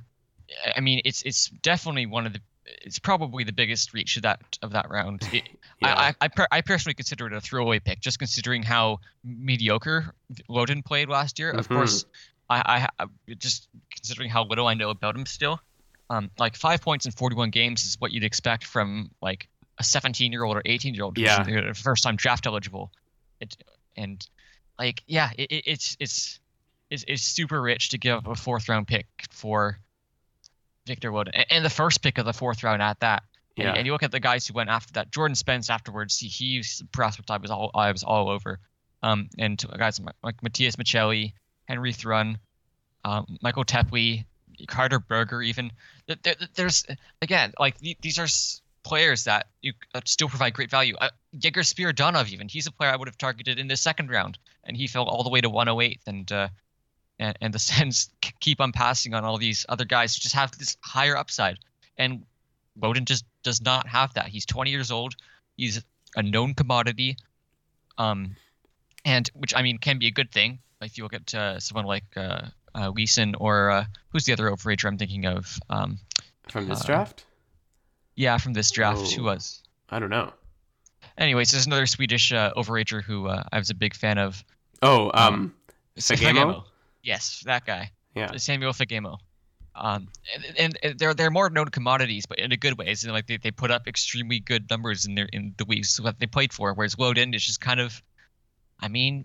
[0.76, 4.40] I mean, it's it's definitely one of the it's probably the biggest reach of that
[4.62, 5.22] of that round.
[5.32, 5.48] It,
[5.80, 5.94] yeah.
[5.96, 10.14] I I, per, I, personally consider it a throwaway pick, just considering how mediocre
[10.48, 11.50] Lodin played last year.
[11.50, 11.58] Mm-hmm.
[11.58, 12.04] Of course,
[12.48, 15.60] I, I just considering how little I know about him still.
[16.10, 19.48] Um, like five points in 41 games is what you'd expect from like
[19.78, 22.92] a 17 year old or 18 year old, yeah, first time draft eligible.
[23.40, 23.56] It,
[23.96, 24.24] and
[24.78, 26.40] like yeah, it, it's it's
[26.90, 29.78] it's it's super rich to give up a fourth round pick for
[30.86, 33.22] Victor Wood, and the first pick of the fourth round at that.
[33.56, 33.74] Yeah.
[33.74, 35.12] And, you look at the guys who went after that.
[35.12, 38.58] Jordan Spence afterwards, he, he's prospect I was all I was all over.
[39.02, 41.34] Um, and guys like Matias Maccelli,
[41.66, 42.38] Henry Thrun,
[43.04, 44.24] um, Michael Teply,
[44.66, 45.72] Carter Berger, even.
[46.06, 46.86] There, there's
[47.20, 48.26] again like these are
[48.82, 50.94] players that you uh, still provide great value.
[51.00, 54.38] Uh, Yegor Spiridonov, even he's a player I would have targeted in the second round,
[54.64, 56.06] and he fell all the way to 108th.
[56.06, 56.48] And uh,
[57.22, 60.50] and, and the Sens keep on passing on all these other guys who just have
[60.58, 61.58] this higher upside.
[61.96, 62.24] And
[62.80, 64.26] Lodin just does not have that.
[64.28, 65.14] He's 20 years old.
[65.56, 65.82] He's
[66.16, 67.16] a known commodity,
[67.98, 68.36] um,
[69.04, 70.58] and which I mean can be a good thing.
[70.80, 74.50] If you look at uh, someone like uh, uh, Leeson or uh, who's the other
[74.50, 75.58] overager I'm thinking of?
[75.70, 75.98] Um,
[76.48, 77.24] From this uh, draft?
[78.16, 79.16] yeah, from this draft, Oh.
[79.16, 79.62] who was?
[79.90, 80.32] I don't know.
[81.18, 84.42] Anyways, there's another Swedish uh, overager who uh, I was a big fan of.
[84.80, 85.54] Oh, um,
[85.98, 86.64] Fagemo?
[87.02, 87.90] Yes, that guy.
[88.14, 88.36] yeah.
[88.36, 89.18] Samuel Fagemo.
[89.74, 92.94] Um, and, and, and they're they're more known commodities, but in a good way.
[93.04, 96.18] In, like they, they put up extremely good numbers in their in the weeks that
[96.18, 96.74] they played for.
[96.74, 98.02] Whereas Lodin is just kind of,
[98.80, 99.24] I mean,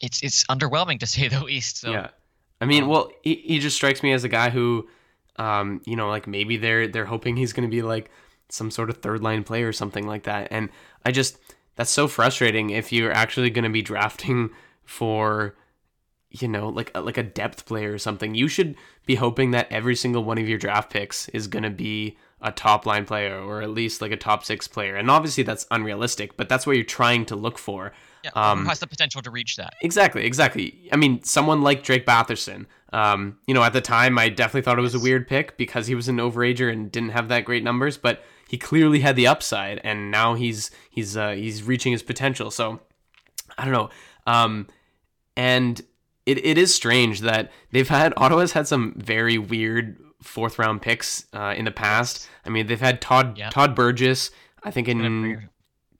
[0.00, 1.78] it's it's underwhelming to say the least.
[1.78, 2.08] So Yeah.
[2.60, 4.88] I mean, um, well, he, he just strikes me as a guy who,
[5.36, 8.10] um, you know, like maybe they're they're hoping he's going to be like
[8.48, 10.48] some sort of third line player or something like that.
[10.50, 10.68] And
[11.04, 11.38] I just
[11.76, 14.50] that's so frustrating if you're actually going to be drafting
[14.84, 15.54] for
[16.40, 18.34] you know, like a, like a depth player or something.
[18.34, 21.70] You should be hoping that every single one of your draft picks is going to
[21.70, 24.96] be a top line player or at least like a top 6 player.
[24.96, 27.92] And obviously that's unrealistic, but that's what you're trying to look for.
[28.22, 29.74] yeah, um, who has the potential to reach that.
[29.80, 30.88] Exactly, exactly.
[30.92, 32.66] I mean, someone like Drake Batherson.
[32.92, 35.86] Um, you know, at the time, I definitely thought it was a weird pick because
[35.86, 39.26] he was an overager and didn't have that great numbers, but he clearly had the
[39.26, 42.50] upside, and now he's he's uh, he's reaching his potential.
[42.50, 42.80] So,
[43.58, 43.90] I don't know.
[44.26, 44.68] Um,
[45.36, 45.82] and
[46.26, 51.26] it, it is strange that they've had Ottawa's had some very weird fourth round picks
[51.32, 52.28] uh, in the past.
[52.44, 53.48] I mean, they've had Todd Yeah.
[53.50, 54.30] Todd Burgess.
[54.62, 55.48] I think in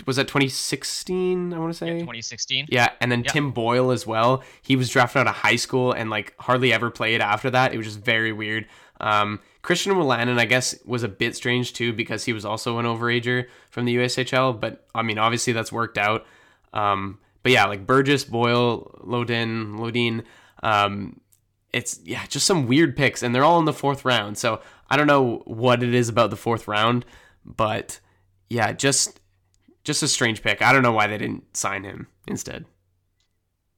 [0.07, 1.53] was that 2016.
[1.53, 2.67] I want to say 2016.
[2.69, 3.31] yeah, and then Yeah.
[3.33, 4.43] Tim Boyle as well.
[4.63, 7.73] He was drafted out of high school and like hardly ever played after that.
[7.73, 8.67] It was just very weird.
[9.01, 12.87] Um, Christian Wolanin, I guess, was a bit strange too because he was also an
[12.87, 14.59] overager from the USHL.
[14.61, 16.25] But I mean, obviously that's worked out.
[16.73, 20.25] Um, but yeah, like Burgess, Boyle, Lodin, Lodin.
[20.65, 21.21] Um,
[21.73, 24.37] it's yeah, just some weird picks, and they're all in the fourth round.
[24.37, 27.05] So I don't know what it is about the fourth round,
[27.45, 28.01] but
[28.51, 29.21] yeah, just
[29.85, 30.61] just a strange pick.
[30.61, 32.65] I don't know why they didn't sign him instead.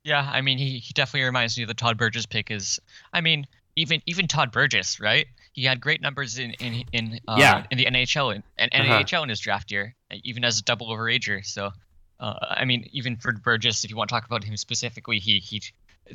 [0.03, 2.51] Yeah, I mean, he, he definitely reminds me of the Todd Burgess pick.
[2.51, 2.81] Is
[3.13, 5.27] I mean, even even Todd Burgess, right?
[5.53, 7.67] He had great numbers in in in uh, Yeah.
[7.71, 9.05] in the NHL and, and Uh-huh.
[9.05, 11.45] NHL in his draft year, even as a double overager.
[11.45, 11.73] So,
[12.21, 15.39] uh, I mean, even for Burgess, if you want to talk about him specifically, he
[15.39, 15.63] he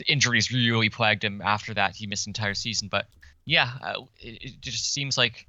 [0.07, 1.41] injuries really plagued him.
[1.41, 2.87] After that, he missed an entire season.
[2.89, 3.07] But
[3.45, 5.47] yeah, uh, it, it just seems like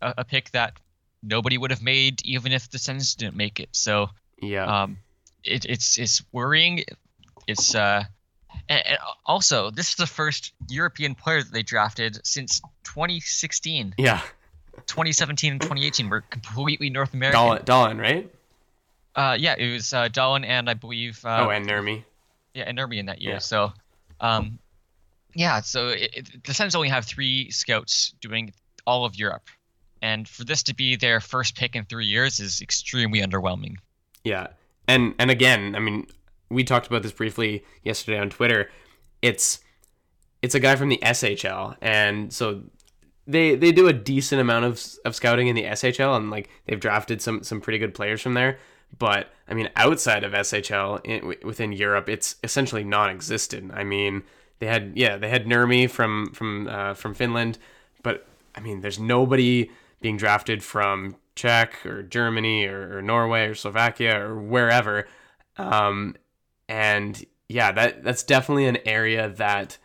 [0.00, 0.74] a, a pick that
[1.22, 3.68] nobody would have made, even if the Sens didn't make it.
[3.72, 4.10] So
[4.42, 4.82] Yeah.
[4.82, 4.98] um,
[5.44, 6.84] it, it's it's worrying.
[7.46, 8.04] It's uh,
[8.68, 13.94] and, and also this is the first European player that they drafted since 2016.
[13.98, 14.20] yeah.
[14.86, 17.40] 2017 and 2018 were completely North American.
[17.40, 18.30] Dahlen, Dahlen, right?
[19.18, 22.04] Uh, yeah, it was uh, and I believe uh, oh, and Nurmi.
[22.54, 23.32] yeah, and Nurmi in that year.
[23.32, 23.38] Yeah.
[23.38, 23.72] So,
[24.20, 24.60] um,
[25.34, 28.52] yeah, so it, it, the Sens only have three scouts doing
[28.86, 29.48] all of Europe,
[30.00, 33.78] and for this to be their first pick in three years is extremely underwhelming.
[34.22, 34.46] Yeah.
[34.86, 36.06] And and again, I mean,
[36.48, 38.70] we talked about this briefly yesterday on Twitter.
[39.20, 39.58] It's
[40.42, 42.62] it's a guy from the SHL, and so
[43.26, 46.78] they they do a decent amount of of scouting in the SHL, and like they've
[46.78, 48.60] drafted some some pretty good players from there.
[48.96, 53.72] But I mean, outside of SHL in, within Europe, it's essentially non-existent.
[53.74, 54.22] I mean,
[54.58, 57.58] they had yeah they had Nurmi from from uh, from Finland,
[58.02, 59.70] but I mean, there's nobody
[60.00, 65.06] being drafted from Czech or Germany or, or Norway or Slovakia or wherever.
[65.56, 66.16] Um,
[66.68, 69.78] and yeah, that that's definitely an area that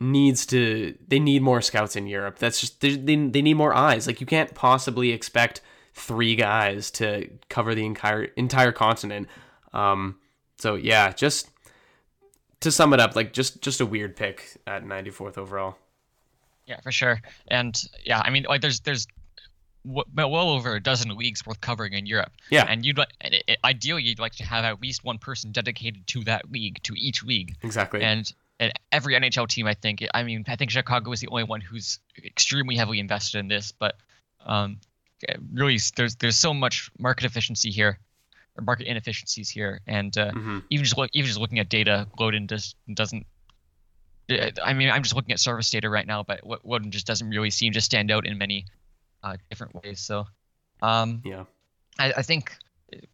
[0.00, 2.38] needs to they need more scouts in Europe.
[2.38, 4.06] That's just they they, they need more eyes.
[4.06, 5.60] Like you can't possibly expect
[5.94, 9.28] three guys to cover the entire entire continent.
[9.72, 10.18] Um,
[10.58, 11.50] so yeah, just
[12.60, 15.76] to sum it up, like just just a weird pick at 94th overall.
[16.66, 17.20] Yeah, for sure.
[17.48, 19.06] And yeah, I mean, like there's there's
[19.84, 22.32] w- well over a dozen leagues worth covering in Europe.
[22.50, 22.64] Yeah.
[22.68, 25.52] And you'd like and it, it- ideally you'd like to have at least one person
[25.52, 27.56] dedicated to that league, to each league.
[27.62, 28.02] Exactly.
[28.02, 31.42] And and every NHL team, I think, I mean, I think Chicago is the only
[31.42, 33.72] one who's extremely heavily invested in this.
[33.72, 33.96] But
[34.46, 34.78] um,
[35.52, 37.98] really, there's there's so much market efficiency here,
[38.56, 42.06] or market inefficiencies here, and uh, hmm even just look, even just looking at data,
[42.18, 43.26] Lodin just doesn't.
[44.30, 47.28] uh, I mean, I'm just looking at service data right now, but Lodin just doesn't
[47.28, 48.66] really seem to stand out in many
[49.22, 50.00] uh, different ways.
[50.00, 50.26] So,
[50.80, 51.44] um, Yeah.
[51.98, 52.52] I, I think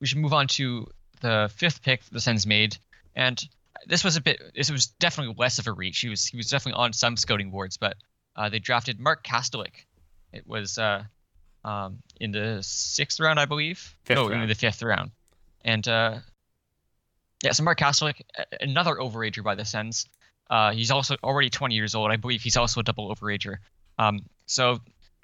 [0.00, 0.86] we should move on to
[1.20, 2.76] the fifth pick the Sens made,
[3.16, 3.42] and
[3.86, 4.40] this was a bit.
[4.54, 5.98] This was definitely less of a reach.
[5.98, 7.96] He was he was definitely on some scouting boards, but
[8.36, 9.84] uh, they drafted Mark Kastelic.
[10.32, 11.04] It was uh,
[11.64, 13.94] um, in the sixth round, I believe.
[14.04, 15.10] Fifth no, in the fifth round,
[15.64, 16.18] and uh,
[17.42, 18.22] yeah, so Mark Kastelic,
[18.60, 20.06] another overager by the Sens.
[20.50, 22.10] Uh, he's also already 20 years old.
[22.10, 23.56] I believe he's also a double overager.
[23.98, 24.80] Um, so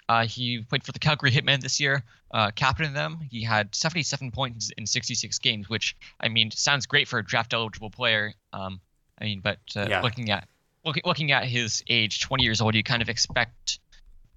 [0.09, 3.21] uh, he played for the Calgary Hitmen this year, uh, captained them.
[3.31, 7.55] He had 77 points in 66 games, which I mean sounds great for a draft
[7.55, 8.35] eligible player.
[8.53, 8.81] Um,
[9.19, 10.03] I mean, but uh, Yeah.
[10.03, 10.47] looking at
[10.85, 13.79] look, looking at his age, 20 years old, you kind of expect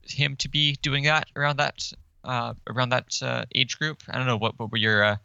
[0.10, 1.92] him to be doing that around that
[2.24, 4.02] uh, around that uh, age group.
[4.10, 5.16] I don't know what what were your uh,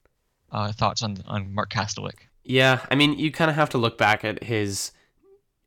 [0.51, 2.29] uh, thoughts on on Mark Kastelic?
[2.45, 4.93] Yeah, I mean, you kind of have to look back at his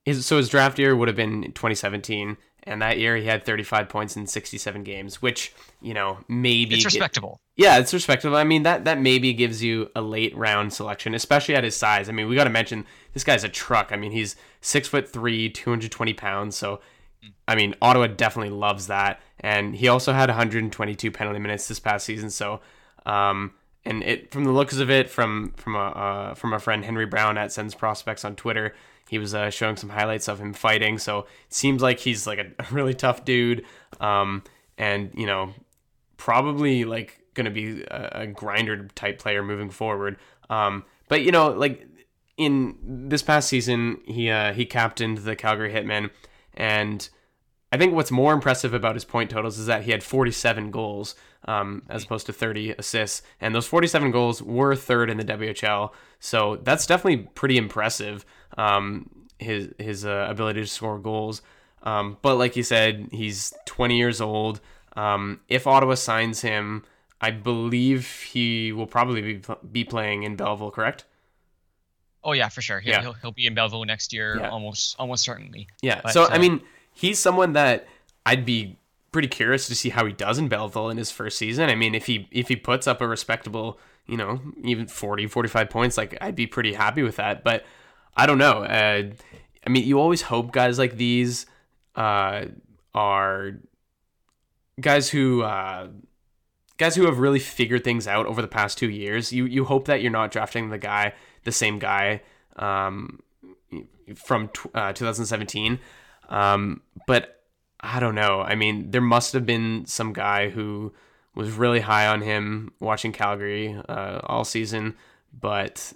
[0.03, 3.89] his so his draft year would have been 2017, and that year he had 35
[3.89, 7.39] points in 67 games, which you know maybe It's respectable.
[7.55, 8.35] yeah, it's respectable.
[8.37, 12.07] I mean, that that maybe gives you a late round selection, especially at his size.
[12.09, 13.91] I mean, we got to mention this guy's a truck.
[13.91, 16.55] I mean, he's six foot three, 220 pounds.
[16.55, 16.81] So,
[17.47, 19.21] I mean, Ottawa definitely loves that.
[19.39, 22.29] And he also had 122 penalty minutes this past season.
[22.29, 22.61] So,
[23.05, 23.53] um,
[23.85, 27.05] and it from the looks of it, from from a uh, from a friend Henry
[27.05, 28.73] Brown at Sens Prospects on Twitter,
[29.07, 30.97] he was uh, showing some highlights of him fighting.
[30.97, 33.63] So it seems like he's like a, a really tough dude.
[33.99, 34.43] Um,
[34.77, 35.53] and you know,
[36.17, 40.17] probably like going to be a, a grinder type player moving forward.
[40.49, 41.87] Um, but you know, like
[42.37, 42.77] in
[43.09, 46.09] this past season, he uh, he captained the Calgary Hitmen,
[46.55, 47.07] and
[47.71, 51.15] I think what's more impressive about his point totals is that he had 47 goals
[51.45, 55.91] um, as opposed to 30 assists, and those 47 goals were third in the WHL.
[56.19, 58.25] So that's definitely pretty impressive.
[58.57, 61.41] Um, his his uh, ability to score goals.
[61.83, 64.59] Um, but like you said, he's 20 years old.
[64.95, 66.83] Um, if Ottawa signs him,
[67.21, 69.41] I believe he will probably be,
[69.71, 71.05] be playing in Belleville, correct?
[72.25, 72.79] Oh yeah, for sure.
[72.79, 73.01] He'll, Yeah.
[73.01, 74.49] he'll, he'll be in Belleville next year, Yeah.
[74.49, 75.67] almost almost certainly.
[75.81, 76.01] Yeah.
[76.03, 76.61] But, so uh, I mean,
[76.93, 77.87] he's someone that
[78.25, 78.77] I'd be
[79.11, 81.69] pretty curious to see how he does in Belleville in his first season.
[81.69, 85.69] I mean, if he if he puts up a respectable, you know, even 40, 45
[85.69, 87.43] points, like I'd be pretty happy with that.
[87.43, 87.63] But
[88.17, 88.63] I don't know.
[88.63, 89.03] Uh,
[89.65, 91.45] I mean, you always hope guys like these
[91.95, 92.45] uh,
[92.93, 93.51] are
[94.81, 95.87] guys who uh,
[96.77, 99.31] guys who have really figured things out over the past two years.
[99.31, 101.13] You you hope that you're not drafting the guy,
[101.45, 102.21] the same guy
[102.57, 103.21] um,
[104.15, 105.79] from tw- uh, 2017.
[106.29, 107.43] Um, but
[107.79, 108.41] I don't know.
[108.41, 110.93] I mean, there must have been some guy who
[111.33, 114.95] was really high on him watching Calgary uh, all season.
[115.37, 115.93] But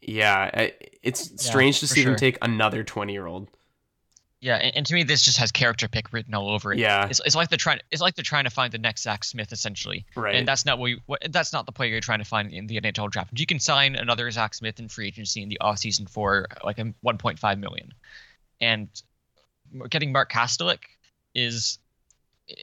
[0.00, 0.70] yeah,
[1.02, 3.48] it's strange to for see them take another 20 year old.
[4.40, 6.78] Yeah, and, and to me, this just has character pick written all over it.
[6.78, 7.08] Yeah.
[7.08, 7.80] it's, it's like they're trying.
[7.90, 10.06] It's like they're trying to find the next Zach Smith, essentially.
[10.14, 10.36] Right.
[10.36, 12.68] And that's not what, you, what that's not the player you're trying to find in
[12.68, 13.38] the NHL draft.
[13.38, 16.78] You can sign another Zach Smith in free agency in the off season for like
[16.78, 17.92] a 1.5 million,
[18.60, 18.88] and
[19.88, 20.84] getting Mark Kastelic
[21.34, 21.78] is.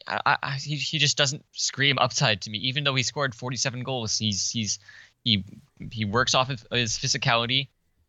[0.07, 2.57] I, I, he, he just doesn't scream upside to me.
[2.59, 4.79] Even though he scored 47 goals, he's he's
[5.23, 5.43] he
[5.91, 7.67] he works off of his physicality.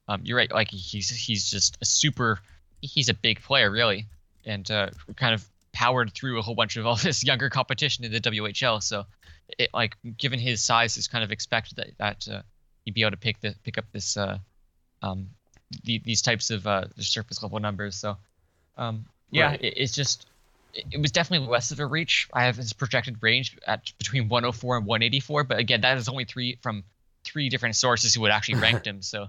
[0.08, 0.50] Um, you're right.
[0.50, 2.38] Like he's he's just a super.
[2.80, 4.06] He's a big player, really,
[4.44, 8.12] and uh, kind of powered through a whole bunch of all this younger competition in
[8.12, 8.82] the WHL.
[8.82, 9.04] So,
[9.58, 12.42] it like given his size, it's kind of expected that that uh,
[12.84, 14.38] he'd be able to pick the pick up this uh,
[15.02, 15.28] um,
[15.84, 17.96] the, these types of uh, the surface level numbers.
[17.96, 18.16] So,
[18.76, 19.62] um, yeah, Right.
[19.62, 20.26] it, it's just
[20.72, 22.28] it, it was definitely less of a reach.
[22.32, 26.24] I have his projected range at between 104 and 184, but again, that is only
[26.24, 26.84] three from
[27.24, 29.02] three different sources who had actually ranked him.
[29.02, 29.28] So,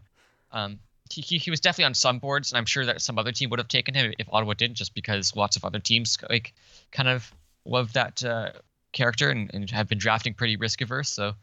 [0.51, 0.79] um,
[1.11, 3.49] he, he, he was definitely on some boards, and I'm sure that some other team
[3.49, 6.53] would have taken him if Ottawa didn't, just because lots of other teams like
[6.91, 7.31] kind of
[7.65, 8.51] love that uh,
[8.93, 11.09] character and, and have been drafting pretty risk averse.
[11.09, 11.33] So,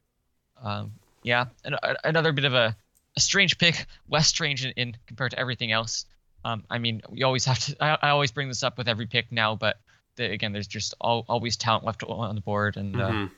[0.62, 0.92] um,
[1.22, 2.76] yeah, and a- another bit of a,
[3.16, 6.06] a strange pick, less strange in, in compared to everything else.
[6.44, 7.76] Um, I mean, we always have to.
[7.82, 9.78] I, I always bring this up with every pick now, but
[10.16, 13.30] the, again, there's just al always talent left on the board, and uh, Mhm.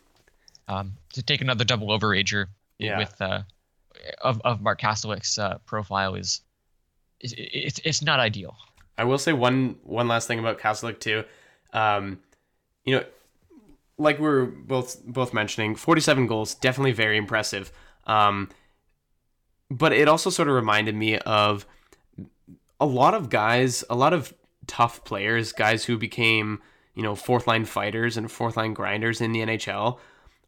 [0.68, 2.46] um, to take another double overager
[2.78, 2.98] Yeah.
[2.98, 3.42] with uh,
[4.20, 6.40] of of Mark Kastelic's uh, profile is,
[7.20, 8.56] it's it's not ideal.
[8.98, 11.24] I will say one one last thing about Kastelic too.
[11.72, 12.20] Um,
[12.84, 13.04] you know,
[13.98, 17.72] like we are both both mentioning, forty seven goals, definitely very impressive.
[18.06, 18.50] Um,
[19.70, 21.66] but it also sort of reminded me of
[22.80, 24.32] a lot of guys, a lot of
[24.66, 26.60] tough players, guys who became
[26.94, 29.98] you know fourth line fighters and fourth line grinders in the NHL.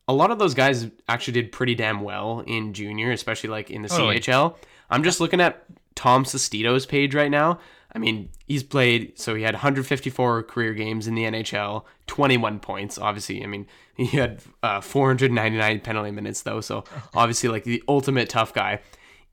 [0.08, 3.82] A lot of those guys actually did pretty damn well in junior, especially like in
[3.82, 4.20] the Totally.
[4.20, 4.56] CHL.
[4.90, 7.60] I'm just looking at Tom Sestito's page right now.
[7.94, 12.98] I mean, he's played, so he had 154 career games in the NHL, 21 points.
[12.98, 16.84] Obviously, I mean, he had uh, 499 penalty minutes, though, so
[17.14, 18.80] obviously, like the ultimate tough guy.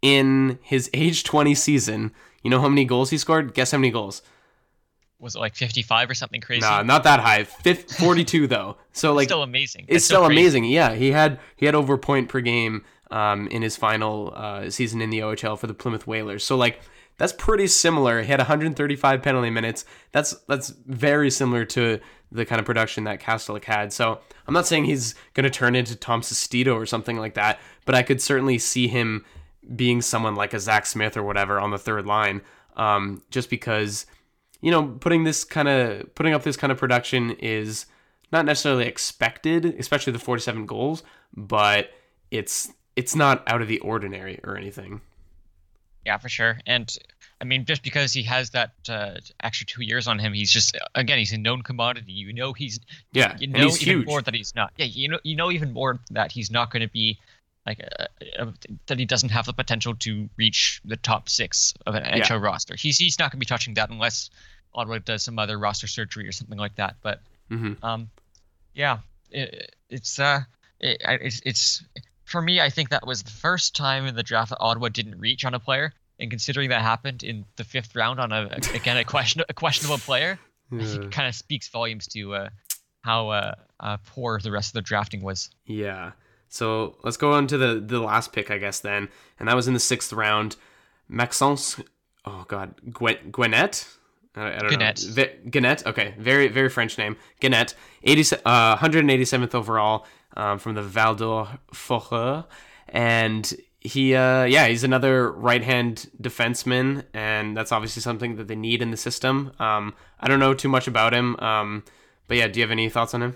[0.01, 2.11] In his age 20 season,
[2.43, 3.53] you know how many goals he scored?
[3.53, 4.21] Guess how many goals?
[5.20, 6.61] Was it like 55 or something crazy?
[6.61, 7.43] Nah, not that high.
[7.45, 8.78] Fif 42, though.
[8.91, 9.86] So, like, still amazing.
[9.88, 10.41] it's That's so still crazy.
[10.41, 10.66] amazing.
[10.66, 14.70] Yeah, he had he had over a point per game um, in his final uh,
[14.70, 16.43] season in the OHL for the Plymouth Whalers.
[16.43, 16.82] So like
[17.18, 18.22] that's pretty similar.
[18.24, 19.86] He had 135 penalty minutes.
[20.11, 21.99] That's that's very similar to
[22.32, 23.93] the kind of production that Kastelic had.
[23.93, 27.59] So I'm not saying he's going to turn into Tom Sestito or something like that,
[27.86, 29.24] but I could certainly see him
[29.76, 32.41] being someone like a Zach Smith or whatever on the third line,
[32.76, 34.05] um, just because
[34.62, 37.86] you know putting this kind of putting up this kind of production is
[38.32, 41.03] not necessarily expected, especially the 47 goals,
[41.36, 41.91] but
[42.32, 45.01] it's it's not out of the ordinary or anything.
[46.06, 46.60] Yeah, for sure.
[46.66, 46.95] And
[47.41, 50.78] I mean, just because he has that uh, extra two years on him, he's just
[50.93, 52.12] again he's a known commodity.
[52.12, 52.80] You know he's
[53.12, 54.06] yeah, you know even huge.
[54.06, 54.72] more that he's not.
[54.78, 57.20] Yeah, you know you know even more that he's not going to be
[57.66, 58.05] like uh,
[58.39, 58.51] uh,
[58.88, 62.41] that he doesn't have the potential to reach the top six of an NHL yeah.
[62.41, 62.76] roster.
[62.76, 64.30] He's he's not going to be touching that unless
[64.74, 66.97] Ottawa does some other roster surgery or something like that.
[67.01, 67.84] But mm-hmm.
[67.84, 68.09] um,
[68.74, 68.99] yeah,
[69.32, 70.41] it, it's uh,
[70.80, 71.84] it, it's it's
[72.26, 72.61] for me.
[72.61, 75.53] I think that was the first time in the draft that Ottawa didn't reach on
[75.53, 79.41] a player, and considering that happened in the fifth round on a again a question
[79.47, 80.38] a questionable player,
[80.72, 80.82] yeah.
[80.82, 82.49] I think it kind of speaks volumes to uh,
[83.01, 85.49] how uh, uh, poor the rest of the drafting was.
[85.66, 86.11] Yeah.
[86.56, 89.68] So let's go on to the the last pick, I guess then, and that was
[89.68, 90.56] in the sixth round.
[91.10, 91.82] Maxence,
[92.24, 93.86] oh god, Gwen, Gwinnett.
[94.38, 95.18] I, I don't Guenette.
[95.18, 95.49] know.
[95.51, 95.86] Guenette.
[95.86, 97.18] Okay, very very French name.
[97.41, 100.06] Guenette, 80, uh, 187th overall
[100.38, 102.45] um, from the Val d'Or Foreur,
[102.88, 108.56] and he uh, yeah he's another right hand defenseman, and that's obviously something that they
[108.56, 109.51] need in the system.
[109.60, 111.84] Um, I don't know too much about him, um,
[112.30, 113.36] but yeah, do you have any thoughts on him?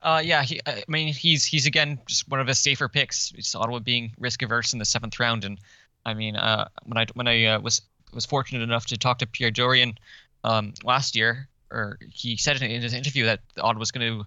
[0.00, 3.32] Uh, yeah, he, I mean, he's he's again just one of the safer picks.
[3.36, 5.58] It's Ottawa being risk averse in the seventh round, and
[6.06, 7.82] I mean, uh, when I when I uh, was
[8.14, 9.96] was fortunate enough to talk to Pierre Dorion
[10.44, 14.26] um, last year, or he said in his interview that Ottawa was going to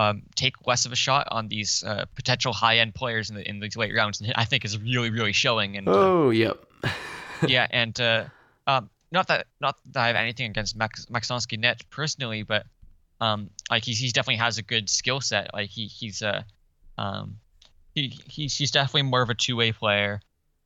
[0.00, 3.48] um, take less of a shot on these uh, potential high end players in the
[3.48, 5.76] in these late rounds, and I think is really really showing.
[5.76, 6.64] And uh, oh, yep,
[7.48, 8.24] yeah, and uh,
[8.68, 12.66] um, not that not that I have anything against Max Maxonsky Net personally, but
[13.20, 15.52] um, like he's he definitely has a good skill set.
[15.52, 16.44] Like he he's a
[16.96, 17.38] um,
[17.94, 20.20] he he's he's definitely more of a two way player.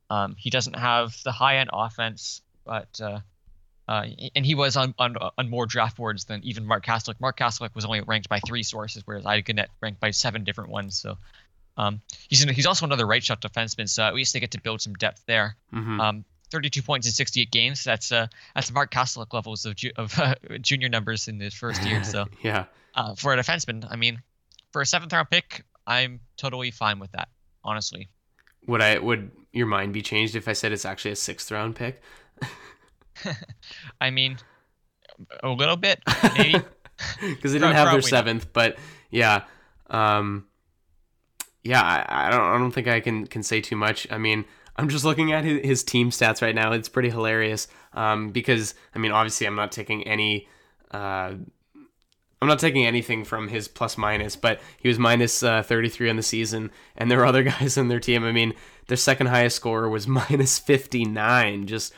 [0.09, 3.19] Um, he doesn't have the high end offense, but uh,
[3.87, 7.19] uh, and he was on, on on more draft boards than even Mark Kastelic.
[7.19, 10.69] Mark Kastelic was only ranked by three sources, whereas I Guenette ranked by seven different
[10.69, 10.97] ones.
[10.97, 11.17] So
[11.77, 14.81] um, he's he's also another right shot defenseman, so at least they get to build
[14.81, 15.55] some depth there.
[15.73, 15.99] Mm-hmm.
[15.99, 17.83] Um, 32 points in 68 games.
[17.83, 21.83] That's uh that's Mark Kastelic levels of ju- of uh, junior numbers in his first
[21.83, 22.03] year.
[22.03, 24.21] So yeah, uh, for a defenseman, I mean,
[24.71, 27.27] for a seventh round pick, I'm totally fine with that.
[27.63, 28.07] Honestly,
[28.67, 31.75] would I would your mind be changed if I said it's actually a sixth round
[31.75, 32.01] pick?
[34.01, 34.37] I mean,
[35.41, 36.01] a little bit
[36.37, 36.61] maybe
[37.21, 38.53] because they didn't have their seventh, not.
[38.53, 38.77] but
[39.09, 39.43] yeah.
[39.89, 40.47] Um,
[41.63, 42.41] yeah, I, I don't.
[42.41, 44.05] I don't think I can can say too much.
[44.11, 44.45] I mean,
[44.75, 46.71] I'm just looking at his, team stats right now.
[46.71, 50.47] It's pretty hilarious um, because I mean, obviously, I'm not taking any.
[50.91, 51.35] Uh,
[52.41, 56.17] I'm not taking anything from his plus minus, but he was minus, uh, 33 on
[56.17, 58.23] the season, and there were other guys on their team.
[58.23, 58.53] I mean,
[58.87, 61.67] their second highest scorer was minus 59.
[61.67, 61.93] Just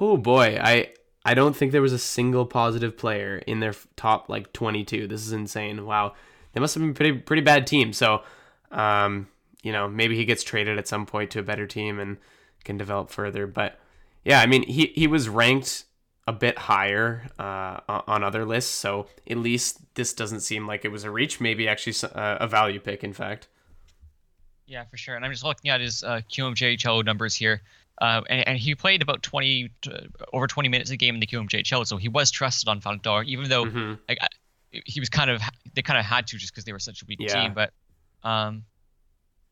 [0.00, 0.88] oh boy, I
[1.24, 5.06] I don't think there was a single positive player in their top like 22.
[5.08, 5.84] This is insane.
[5.86, 6.14] Wow,
[6.52, 7.92] they must have been pretty pretty bad team.
[7.92, 8.22] So,
[8.70, 9.28] um,
[9.64, 12.18] you know, maybe he gets traded at some point to a better team and
[12.64, 13.46] can develop further.
[13.46, 13.80] But
[14.24, 15.84] yeah, I mean, he, he was ranked
[16.28, 20.92] a bit higher uh, on other lists, so at least this doesn't seem like it
[20.92, 21.40] was a reach.
[21.40, 23.48] Maybe actually uh, a value pick, in fact.
[24.66, 25.16] Yeah, for sure.
[25.16, 27.62] And I'm just looking at his uh, QMJHL numbers here.
[28.00, 29.70] Uh, and, and, he played about 20
[30.32, 33.22] over 20 minutes a game in the QMJHL, so he was trusted on Val d'Or,
[33.22, 33.94] even though mm-hmm.
[34.08, 34.18] like,
[34.84, 35.40] he was kind of
[35.74, 37.42] they kind of had to just because they were such a weak yeah.
[37.42, 37.54] team.
[37.54, 37.72] But
[38.24, 38.64] um,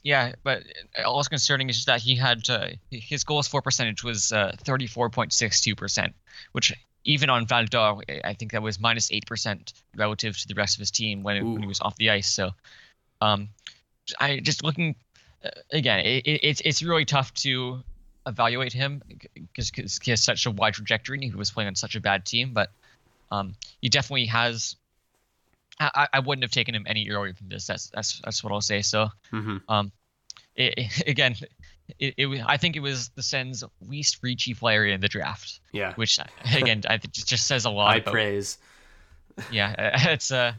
[0.03, 0.63] yeah, but
[1.05, 4.57] all also concerning is just that he had uh, his goals for percentage was uh,
[4.65, 6.13] 34.62%,
[6.53, 6.73] which
[7.05, 10.81] even on Val d'Or, I think that was minus 8% relative to the rest of
[10.81, 12.31] his team when, when he was off the ice.
[12.31, 12.51] So
[13.21, 13.49] um,
[14.21, 14.97] I just looking
[15.45, 17.83] uh, again, it, it, it's it's really tough to
[18.27, 19.03] evaluate him
[19.35, 19.71] because
[20.03, 22.53] he has such a wide trajectory and he was playing on such a bad team,
[22.53, 22.71] but
[23.31, 24.77] um, he definitely has
[25.95, 27.67] I, I wouldn't have taken him any earlier than this.
[27.67, 28.83] That's that's that's what I'll say.
[28.83, 29.59] So, mm-hmm.
[29.69, 29.93] um,
[30.55, 31.37] it, it, again,
[31.99, 35.61] it, it I think it was the Sens' least reachy player in the draft.
[35.73, 35.95] Yeah.
[35.95, 36.19] Which
[36.55, 37.95] again, I think just says a lot.
[37.95, 38.59] I about, praise.
[39.51, 39.75] Yeah,
[40.11, 40.53] it's uh,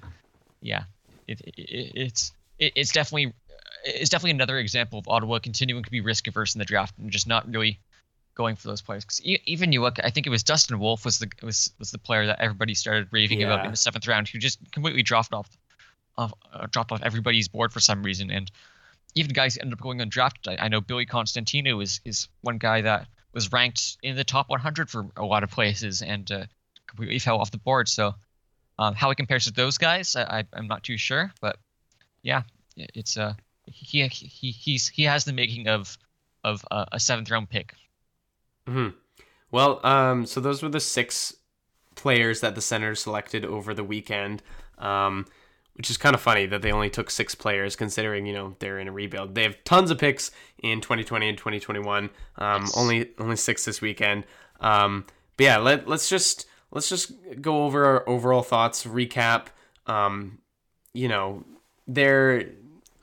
[0.59, 0.85] yeah,
[1.27, 1.53] it, it
[1.93, 3.31] it's it, it's definitely
[3.85, 7.11] it's definitely another example of Ottawa continuing to be risk averse in the draft and
[7.11, 7.79] just not really
[8.35, 9.03] going for those players.
[9.03, 11.97] Because even you look, I think it was Dustin Wolf was the was was the
[11.97, 13.47] player that everybody started raving yeah.
[13.47, 15.49] about in the seventh round, who just completely dropped off,
[16.17, 18.31] off uh, dropped off everybody's board for some reason.
[18.31, 18.49] And
[19.15, 20.59] even guys ended up going undrafted.
[20.59, 24.49] I, I know Billy Constantinou is is one guy that was ranked in the top
[24.49, 26.45] 100 for a lot of places and uh,
[26.87, 27.89] completely fell off the board.
[27.89, 28.13] So
[28.77, 31.57] um, how he compares to those guys, I, I'm not too sure, but
[32.21, 32.43] yeah,
[32.75, 33.33] it's uh
[33.65, 35.97] he he he's he has the making of
[36.43, 37.73] of uh, a seventh round pick.
[38.67, 38.89] Hmm.
[39.51, 41.35] Well, um, so those were the six
[41.95, 44.41] players that the Senators selected over the weekend.
[44.77, 45.25] Um,
[45.75, 48.79] which is kind of funny that they only took six players considering you know they're
[48.79, 49.35] in a rebuild.
[49.35, 52.09] They have tons of picks in 2020 and 2021.
[52.37, 52.77] Um, yes.
[52.77, 54.25] Only only six this weekend.
[54.59, 55.05] Um,
[55.37, 57.11] but yeah, let let's just let's just
[57.41, 59.47] go over our overall thoughts, recap.
[59.87, 60.39] Um,
[60.93, 61.43] you know,
[61.87, 62.49] they're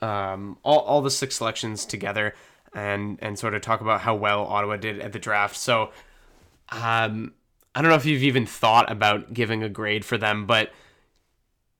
[0.01, 2.35] um, all all the six selections together,
[2.73, 5.57] and and sort of talk about how well Ottawa did at the draft.
[5.57, 5.91] So,
[6.71, 7.35] um,
[7.75, 10.71] I don't know if you've even thought about giving a grade for them, but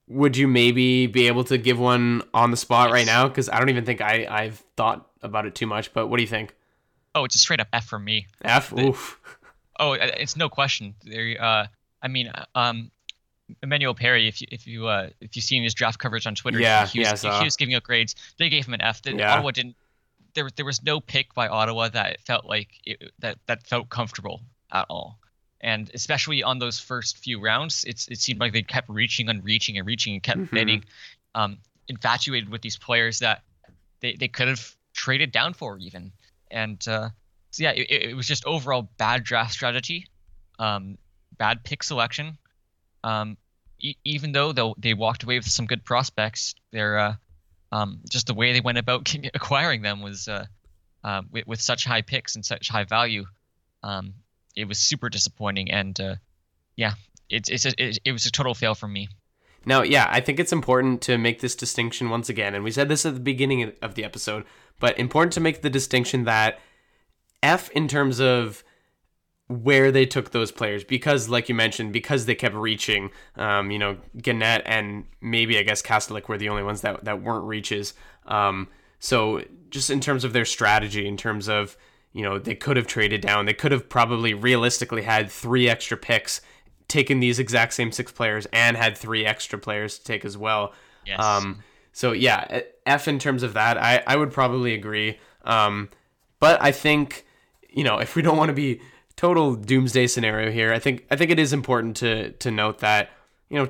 [0.07, 2.93] would you maybe be able to give one on the spot yes.
[2.93, 3.27] right now?
[3.27, 5.93] Because I don't even think I I've thought about it too much.
[5.93, 6.55] But what do you think?
[7.15, 8.27] Oh, it's a straight up F for me.
[8.43, 8.73] F.
[8.73, 9.19] Oof.
[9.79, 10.95] Oh, it's no question.
[11.03, 11.35] There.
[11.41, 11.67] Uh,
[12.01, 12.91] I mean, um,
[13.61, 16.59] Emmanuel Perry, if you if you uh, if you've seen his draft coverage on Twitter,
[16.59, 18.15] yeah, he, was, yeah, he was giving out grades.
[18.37, 19.01] They gave him an F.
[19.01, 19.33] The, yeah.
[19.33, 19.75] Ottawa didn't.
[20.33, 24.41] There there was no pick by Ottawa that felt like it, that that felt comfortable
[24.71, 25.19] at all
[25.61, 29.43] and especially on those first few rounds, it's it seemed like they kept reaching and
[29.43, 30.55] reaching and reaching and kept mm-hmm.
[30.55, 30.83] getting
[31.35, 33.43] um, infatuated with these players that
[33.99, 36.11] they, they could have traded down for even.
[36.49, 37.09] And uh,
[37.51, 40.07] so yeah, it, it, was just overall bad draft strategy,
[40.57, 40.97] um,
[41.37, 42.37] bad pick selection.
[43.03, 43.37] Um,
[43.79, 47.15] e- even though they they walked away with some good prospects, they're uh,
[47.71, 50.45] um, just the way they went about acquiring them was uh,
[51.03, 53.25] uh, with, with such high picks and such high value.
[53.83, 54.13] Um,
[54.55, 56.15] it was super disappointing, and uh,
[56.75, 56.93] yeah,
[57.29, 59.09] it's it's a, it, it was a total fail for me.
[59.65, 62.89] Now, yeah, I think it's important to make this distinction once again, and we said
[62.89, 64.43] this at the beginning of the episode,
[64.79, 66.59] but important to make the distinction that
[67.43, 68.63] F in terms of
[69.51, 73.79] where they took those players because like you mentioned because they kept reaching um, you
[73.79, 77.93] know Guenette and maybe I guess Kastelic were the only ones that, that weren't reaches
[78.25, 78.67] um,
[78.99, 81.77] so just in terms of their strategy in terms of
[82.13, 83.45] you know, they could have traded down.
[83.45, 86.41] They could have probably realistically had three extra picks,
[86.87, 90.73] taken these exact same six players, and had three extra players to take as well.
[91.05, 91.23] Yes.
[91.23, 95.19] Um, so yeah, F in terms of that, I, I would probably agree.
[95.43, 95.89] Um,
[96.39, 97.25] but I think,
[97.69, 98.81] you know, if we don't want to be
[99.21, 103.11] total doomsday scenario here, I think I think it is important to to note that,
[103.49, 103.69] you know,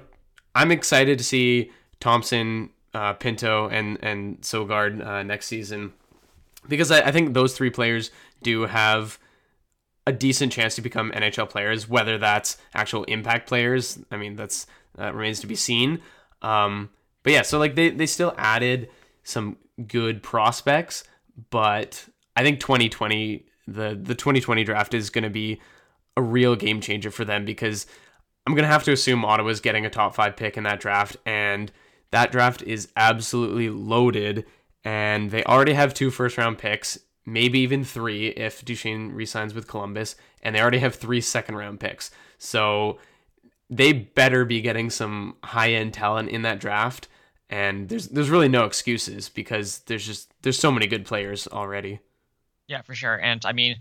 [0.56, 5.92] I'm excited to see Thompson, uh, Pinto, and and Sogaard uh, next season
[6.70, 9.20] because I, I think those three players do have
[10.08, 14.00] a decent chance to become NHL players, whether that's actual impact players.
[14.10, 16.00] I mean, that's that remains to be seen.
[16.42, 16.92] Um,
[17.24, 18.90] but yeah, so like they, they still added
[19.24, 21.04] some good prospects,
[21.50, 25.62] but I think 2020 the the 2020 draft is going to be
[26.18, 27.86] a real game changer for them because
[28.46, 31.18] I'm going to have to assume Ottawa's getting a top 5 pick in that draft
[31.26, 31.72] and
[32.12, 34.46] that draft is absolutely loaded
[34.84, 39.68] and they already have two first round picks maybe even three if Duchene resigns with
[39.68, 42.12] Columbus, and they already have three second round picks.
[42.38, 43.00] So
[43.70, 47.08] they better be getting some high end talent in that draft.
[47.50, 52.00] And there's there's really no excuses because there's just there's so many good players already.
[52.72, 53.20] Yeah, for sure.
[53.20, 53.76] And I mean,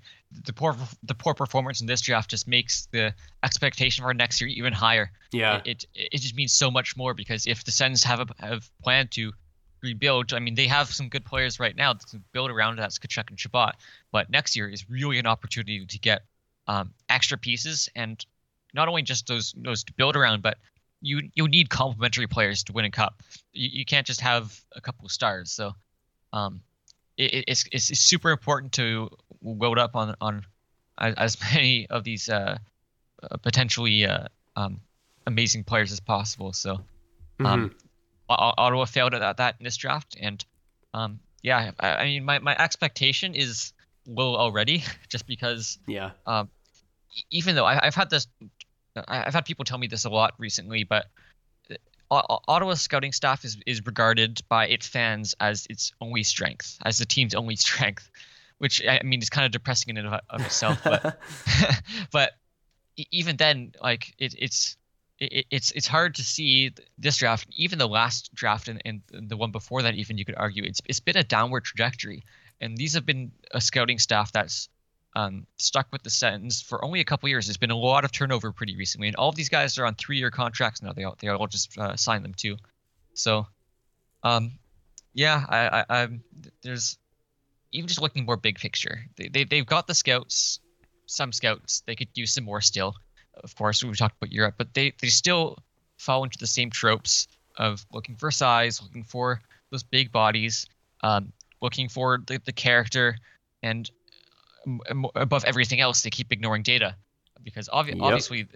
[0.45, 3.15] the poor the poor performance in this draft just makes the
[3.45, 5.13] expectation for next year even higher.
[5.31, 8.27] Yeah, it it, it just means so much more because if the Sens have a,
[8.45, 9.33] have planned to
[9.81, 10.33] rebuild.
[10.33, 12.77] I mean, they have some good players right now to build around.
[12.77, 13.77] That's Tkachuk and Chabot.
[14.11, 16.23] But next year is really an opportunity to get
[16.67, 18.27] um, extra pieces and
[18.75, 20.59] not only just those those to build around, but
[21.01, 23.23] you you need complementary players to win a cup.
[23.53, 25.53] You, you can't just have a couple of stars.
[25.53, 25.75] So
[26.33, 26.61] um,
[27.21, 29.11] it, it's, it's super important to
[29.43, 30.45] load up on on
[30.99, 32.59] as many of these uh,
[33.23, 34.81] uh, potentially uh, um,
[35.27, 36.53] amazing players as possible.
[36.53, 36.81] So
[37.41, 37.75] um, mm-hmm.
[38.29, 40.45] Ottawa failed at that in this draft, and
[40.95, 43.73] um, yeah, I, I, mean, my, my expectation is
[44.07, 45.79] low already, just because.
[45.87, 46.11] Yeah.
[46.27, 46.49] Um,
[47.33, 48.29] even though I, have had this,
[49.09, 51.07] I've had people tell me this a lot recently, but
[52.11, 57.07] Ottawa's scouting staff is is regarded by its fans as its only strength, as the
[57.07, 58.11] team's only strength,
[58.59, 60.81] which I mean is kind of depressing in and of itself.
[60.83, 61.21] But
[62.13, 62.33] but
[63.11, 64.77] even then, like it, it's
[65.19, 69.37] it, it's it's hard to see this draft, even the last draft and, and the
[69.37, 69.95] one before that.
[69.95, 72.25] Even you could argue it's it's been a downward trajectory,
[72.61, 74.69] and these have been a scouting staff that's
[75.15, 77.47] um, stuck with the sentence for only a couple years.
[77.47, 79.95] There's been a lot of turnover pretty recently, and all of these guys are on
[79.95, 80.93] three-year contracts now.
[80.93, 82.57] They all, they all just uh, signed them too.
[83.15, 83.47] So,
[84.23, 84.53] um,
[85.15, 86.23] yeah, I, I, I'm
[86.63, 86.99] there's
[87.73, 89.05] even just looking more big picture.
[89.17, 90.61] They, they they've got the scouts.
[91.07, 92.95] some scouts they could use some more still.
[93.43, 95.59] Of course, we talked about Europe, but they they still
[95.99, 99.41] fall into the same tropes of looking for size, looking for
[99.71, 100.67] those big bodies,
[101.03, 103.19] um, looking for the, the character,
[103.63, 103.91] and
[105.15, 106.97] above everything else, they keep ignoring data
[107.43, 108.03] because obvi- yep.
[108.03, 108.47] obviously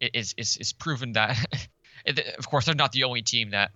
[0.00, 1.38] it is is is proven that.
[2.38, 3.70] of course, they're not the only team that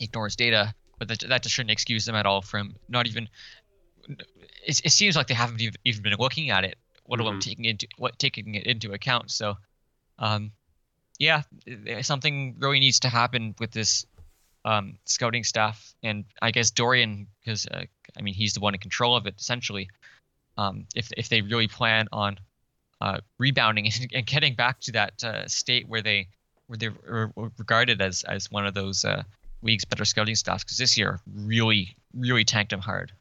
[0.00, 3.28] ignores data, but that, that just shouldn't excuse them at all from not even.
[4.66, 6.76] It, it seems like they haven't even been looking at it,
[7.08, 7.50] let alone mm-hmm.
[7.50, 9.30] taking into what taking it into account.
[9.30, 9.56] So,
[10.18, 10.52] um,
[11.18, 11.42] yeah,
[12.02, 14.06] something really needs to happen with this
[14.64, 17.84] um, scouting staff, and I guess Dorion, because uh,
[18.16, 19.88] I mean he's the one in control of it essentially.
[20.58, 22.38] Um, if if they really plan on
[23.00, 26.28] uh, rebounding and, getting back to that uh, state where they
[26.66, 29.22] where they were regarded as as one of those uh,
[29.62, 33.12] league's better scouting staffs, because this year really really tanked them hard.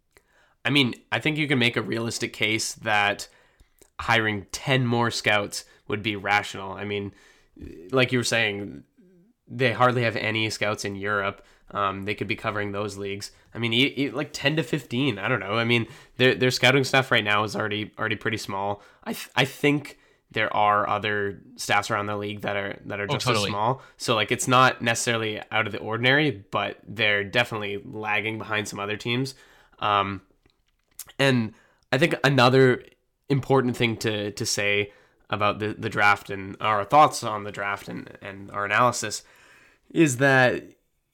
[0.64, 3.28] I mean, I think you can make a realistic case that
[4.00, 6.74] hiring ten more scouts would be rational.
[6.74, 7.14] I mean,
[7.92, 8.84] like you were saying,
[9.48, 11.44] they hardly have any scouts in Europe.
[11.72, 13.32] Um, they could be covering those leagues.
[13.54, 15.18] I mean, like ten to fifteen.
[15.18, 15.54] I don't know.
[15.54, 18.82] I mean, their their scouting staff right now is already already pretty small.
[19.04, 19.98] I th- I think
[20.32, 23.50] there are other staffs around the league that are that are oh, just oh, totally.
[23.50, 23.82] as small.
[23.98, 28.80] So like it's not necessarily out of the ordinary, but they're definitely lagging behind some
[28.80, 29.36] other teams.
[29.80, 30.22] Um,
[31.20, 31.54] and
[31.92, 32.84] I think another
[33.30, 34.94] important thing to to say
[35.30, 39.24] about the, the draft and our thoughts on the draft and, and our analysis
[39.90, 40.64] is that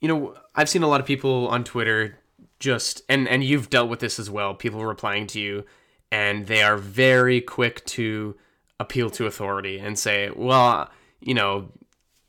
[0.02, 2.18] you know I've seen a lot of people on Twitter
[2.60, 5.64] just and and you've dealt with this as well people replying to you
[6.12, 8.36] and they are very quick to
[8.80, 10.90] appeal to authority and say well
[11.20, 11.72] you know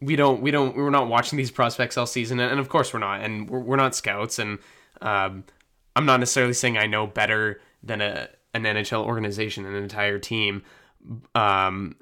[0.00, 3.00] we don't we don't we're not watching these prospects all season and of course we're
[3.00, 4.58] not and we're, we're not scouts and
[5.00, 5.44] um,
[5.94, 10.62] I'm not necessarily saying I know better than a an NHL organization an entire team
[11.34, 11.96] um,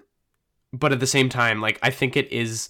[0.73, 2.69] but at the same time, like I think it is,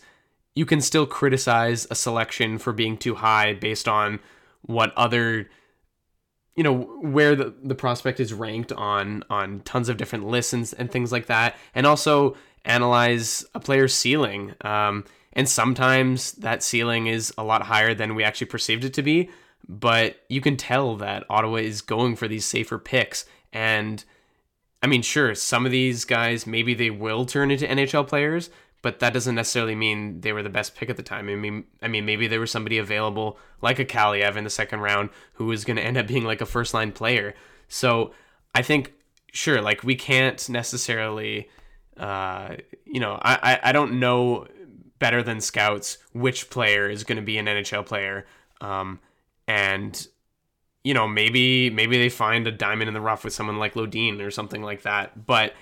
[0.56, 4.18] you can still criticize a selection for being too high based on
[4.62, 5.48] what other,
[6.56, 10.74] you know, where the, the prospect is ranked on on tons of different lists and,
[10.78, 14.54] and things like that, and also analyze a player's ceiling.
[14.62, 15.04] Um,
[15.34, 19.28] and sometimes that ceiling is a lot higher than we actually perceived it to be.
[19.68, 24.02] But you can tell that Ottawa is going for these safer picks and
[24.82, 28.50] I mean, sure, some of these guys maybe they will turn into NHL players,
[28.86, 31.28] but that doesn't necessarily mean they were the best pick at the time.
[31.28, 34.78] I mean, I mean, maybe there was somebody available like a Kaliyev in the second
[34.78, 37.34] round who was going to end up being like a first line player.
[37.66, 38.12] So
[38.54, 38.92] I think,
[39.32, 41.50] sure, like we can't necessarily,
[41.96, 44.46] uh, you know, I, I, I don't know
[45.00, 48.24] better than scouts which player is going to be an NHL player.
[48.60, 49.00] Um,
[49.48, 50.06] and
[50.84, 54.20] you know, maybe maybe they find a diamond in the rough with someone like Lodin
[54.20, 55.26] or something like that.
[55.26, 55.54] But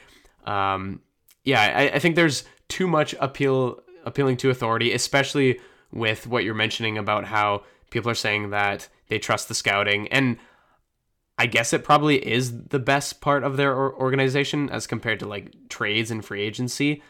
[0.45, 1.01] um,
[1.43, 5.61] yeah, I, I think there's too much appeal appealing to authority, especially
[5.91, 10.37] with what you're mentioning about how people are saying that they trust the scouting and
[11.37, 15.69] I guess it probably is the best part of their organization as compared to like
[15.69, 17.03] trades and free agency,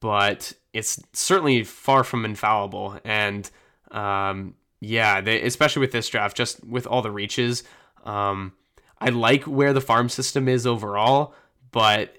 [0.00, 2.98] but it's certainly far from infallible.
[3.04, 3.48] And
[3.92, 7.62] um, yeah, they, especially with this draft, just with all the reaches.
[8.04, 8.52] Um,
[9.00, 11.34] I like where the farm system is overall,
[11.70, 12.16] but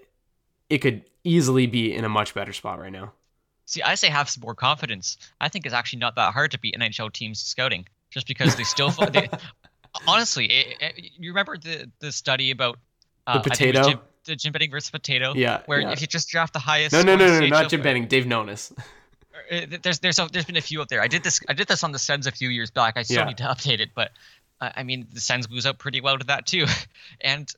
[0.70, 3.13] it could easily be in a much better spot right now.
[3.65, 5.17] See, I say have some more confidence.
[5.39, 8.63] I think it's actually not that hard to beat NHL teams scouting, just because they
[8.63, 8.89] still.
[8.89, 9.30] they,
[10.07, 12.80] honestly, it, it, you remember the the study about
[13.28, 15.34] uh, the potato, Jim, the Jim Benning versus potato.
[15.36, 15.91] Yeah, where yeah.
[15.91, 16.93] if you just draft the highest.
[16.93, 18.07] No, no, no, no, no not Jim Benning.
[18.07, 18.76] Dave Nonis.
[19.51, 21.01] Uh, there's there's there's been a few out there.
[21.01, 22.97] I did this I did this on the Sens a few years back.
[22.97, 23.26] I still yeah.
[23.26, 24.11] need to update it, but
[24.61, 26.65] uh, I mean the Sens lose out pretty well to that too,
[27.22, 27.51] and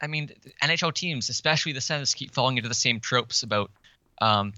[0.00, 0.30] I mean
[0.62, 3.70] NHL teams, especially the Sens, keep falling into the same tropes about
[4.20, 4.52] um,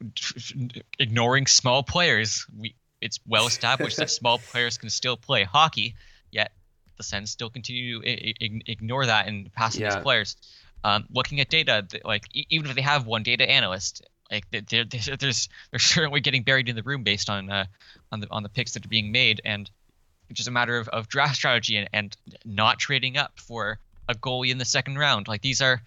[0.98, 2.46] ignoring small players.
[2.56, 5.94] We it's well established that small players can still play hockey,
[6.30, 6.52] yet
[6.96, 9.94] the Sens still continue to I- I- ignore that and pass yeah.
[9.94, 10.36] these players.
[10.82, 15.16] Um, looking at data, like even if they have one data analyst, like they're, they're,
[15.16, 17.64] there's they're certainly getting buried in the room based on uh,
[18.12, 19.70] on the on the picks that are being made, and
[20.28, 23.78] it's just a matter of, of draft strategy and, and not trading up for
[24.08, 25.28] a goalie in the second round.
[25.28, 25.82] Like these are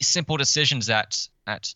[0.00, 1.74] simple decisions that that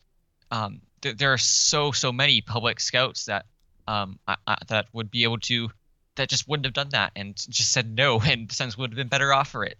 [0.50, 3.46] um, th- there are so so many public scouts that
[3.88, 5.70] um I, I, that would be able to
[6.14, 9.08] that just wouldn't have done that and just said no and Sens would have been
[9.08, 9.78] better off for it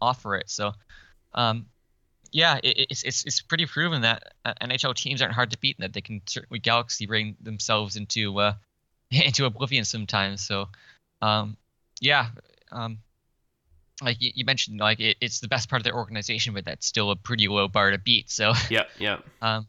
[0.00, 0.48] offer it.
[0.48, 0.72] So
[1.34, 1.66] um
[2.34, 5.78] yeah, it, it's, it's it's pretty proven that uh, NHL teams aren't hard to beat,
[5.78, 8.54] and that they can certainly galaxy brain themselves into uh,
[9.10, 10.44] into oblivion sometimes.
[10.44, 10.68] So,
[11.22, 11.56] um,
[12.00, 12.30] yeah,
[12.72, 12.98] um,
[14.02, 16.86] like you, you mentioned, like it, it's the best part of their organization, but that's
[16.86, 18.30] still a pretty low bar to beat.
[18.30, 19.66] So yeah, yeah, um,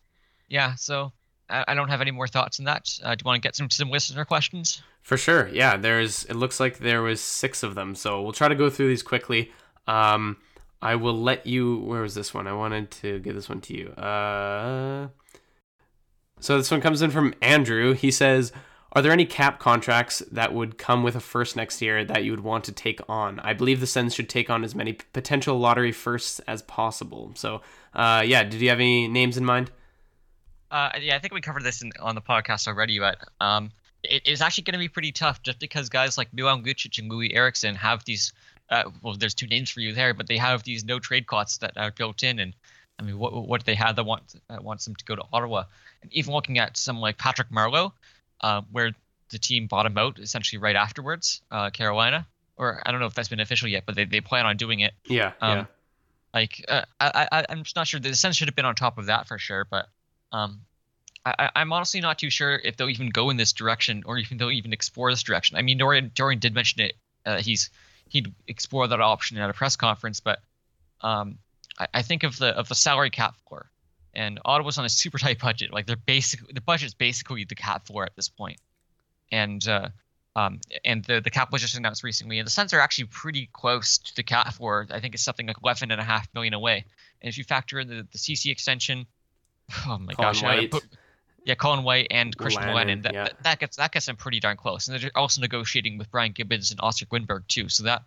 [0.50, 0.76] yeah.
[0.76, 1.12] So
[1.50, 2.90] I, I don't have any more thoughts on that.
[3.04, 4.82] Uh, do you want to get some some listener questions?
[5.02, 5.48] For sure.
[5.50, 6.26] Yeah, there's.
[6.26, 9.04] It looks like there was six of them, so we'll try to go through these
[9.04, 9.52] quickly.
[9.88, 10.38] Um,
[10.82, 11.80] I will let you.
[11.80, 12.48] Where was this one?
[12.48, 13.90] I wanted to give this one to you.
[13.92, 15.10] Uh,
[16.40, 17.94] so this one comes in from Andrew.
[17.94, 18.52] He says,
[18.96, 22.32] "Are there any cap contracts that would come with a first next year that you
[22.32, 23.40] would want to take on?
[23.42, 27.62] I believe the Sens should take on as many potential lottery firsts as possible." So,
[27.94, 29.72] uh, yeah, did you have any names in mind?
[30.72, 33.72] Uh, yeah, I think we covered this in, on the podcast already, but um,
[34.04, 37.10] it is actually going to be pretty tough just because guys like Milan Lucic and
[37.10, 38.34] Louis Eriksson have these.
[38.70, 41.58] Uh, well, there's two names for you there, but they have these no trade costs
[41.60, 42.54] that are built in, and
[42.98, 45.66] I mean, what what they have that want that wants them to go to Ottawa?
[46.02, 47.92] And even looking at some like Patrick Marleau,
[48.42, 48.92] uh, where
[49.30, 52.28] the team bottomed out essentially right afterwards, uh, Carolina,
[52.58, 54.80] or I don't know if that's been official yet, but they, they plan on doing
[54.80, 54.94] it.
[55.06, 55.66] Yeah, um, yeah.
[56.34, 58.00] Like uh, I I I'm just not sure.
[58.00, 59.88] The Sens should have been on top of that for sure, but
[60.32, 60.62] um,
[61.26, 64.38] I, I'm honestly not too sure if they'll even go in this direction or even
[64.38, 65.58] they'll even explore this direction.
[65.58, 66.94] I mean, Dorion Dorion did mention it.
[67.26, 67.70] Uh, he's
[68.10, 70.40] he'd explore that option at a press conference, but
[71.02, 71.40] um,
[71.80, 73.70] I, I think of the of the salary cap floor,
[74.16, 75.74] and Ottawa's on a super tight budget.
[75.74, 78.58] Like they're basically the budget's basically the cap floor at this point,
[79.32, 79.90] and uh,
[80.36, 83.50] um, and the the cap was just announced recently, and the Sens are actually pretty
[83.54, 84.88] close to the cap floor.
[84.92, 86.86] I think it's something like eleven and a half million away.
[87.22, 89.06] And if you factor in the the Ceci extension,
[89.88, 90.72] oh my Colin gosh, White.
[90.72, 90.86] put,
[91.46, 93.02] yeah, Colin White and Christian Lennon, Lennon.
[93.04, 93.24] That, yeah.
[93.26, 96.32] that that gets that gets them pretty darn close, and they're also negotiating with Brian
[96.32, 97.70] Gibbons and Oscar Lindberg too.
[97.70, 98.04] So that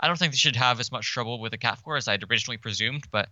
[0.00, 2.24] I don't think they should have as much trouble with the cap floor as I'd
[2.30, 3.28] originally presumed, but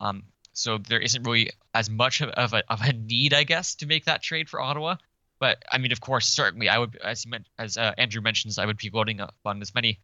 [0.00, 3.74] um, so there isn't really as much of, of, a, of a need, I guess,
[3.76, 4.96] to make that trade for Ottawa.
[5.38, 8.58] But I mean, of course, certainly, I would, as you meant, as uh, Andrew mentions,
[8.58, 9.98] I would be loading up on as many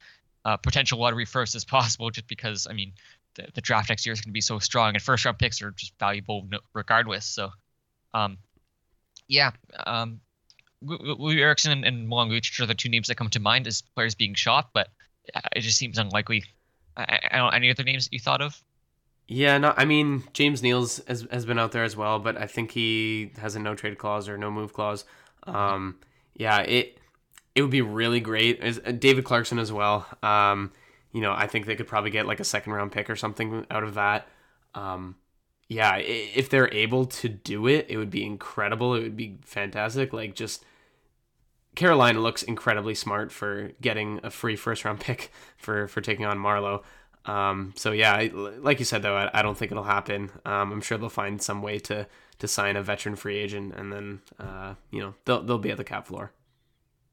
[0.45, 2.93] uh, potential lottery firsts as possible, just because I mean,
[3.35, 5.61] the, the draft next year is going to be so strong, and first round picks
[5.61, 7.27] are just valuable regardless.
[7.27, 7.51] So,
[8.15, 8.39] um,
[9.29, 9.51] yeah,
[9.85, 10.21] um,
[10.81, 13.83] Louis Eriksson and, and Milan Lucic are the two names that come to mind as
[13.95, 14.89] players being shot, but
[15.35, 16.45] uh, it just seems unlikely.
[16.97, 18.63] I, I any other names that you thought of?
[19.29, 22.47] Yeah, no, I mean James Neals has has been out there as well, but I
[22.47, 25.05] think he has a no trade clause or no move clause.
[25.47, 25.99] Um,
[26.35, 26.99] yeah, it
[27.55, 28.63] it would be really great.
[28.63, 30.07] Is uh, David Clarkson as well.
[30.23, 30.73] Um,
[31.13, 33.67] you know, I think they could probably get like a second round pick or something
[33.71, 34.29] out of that.
[34.75, 35.17] Um,
[35.69, 38.95] yeah, if they're able to do it, it would be incredible.
[38.95, 40.13] It would be fantastic.
[40.13, 40.65] Like just
[41.75, 46.39] Carolina looks incredibly smart for getting a free first round pick for for taking on
[46.39, 46.83] Marleau.
[47.27, 50.31] Um, so yeah, I, like you said though, I, I don't think it'll happen.
[50.45, 52.07] Um, I'm sure they'll find some way to
[52.39, 55.77] to sign a veteran free agent, and then uh, you know they'll they'll be at
[55.77, 56.33] the cap floor.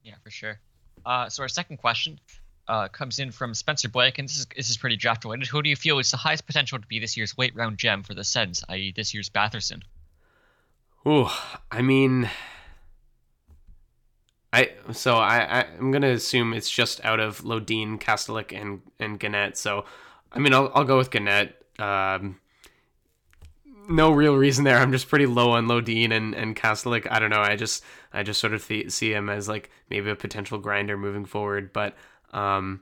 [0.04, 0.60] Yeah, for sure.
[1.06, 2.20] Uh, so our second question
[2.68, 5.48] uh, comes in from Spencer Blake, and this is this is pretty draft related.
[5.48, 8.04] Who do you feel is the highest potential to be this year's late round gem
[8.04, 9.82] for the Sens, i.e., this year's Batherson?
[11.08, 11.28] Ooh,
[11.70, 12.30] I mean,
[14.54, 19.20] I so I, I I'm gonna assume it's just out of Lodin, Kastelic, and and
[19.20, 19.58] Guenette.
[19.58, 19.86] So,
[20.32, 21.54] I mean, I'll I'll go with Guenette.
[21.80, 22.40] Um,
[23.90, 24.78] no real reason there.
[24.78, 27.08] I'm just pretty low on Lodin and and Kastelic.
[27.10, 27.42] I don't know.
[27.42, 27.84] I just
[28.14, 31.74] I just sort of th- see him as like maybe a potential grinder moving forward.
[31.74, 31.96] But
[32.32, 32.82] um,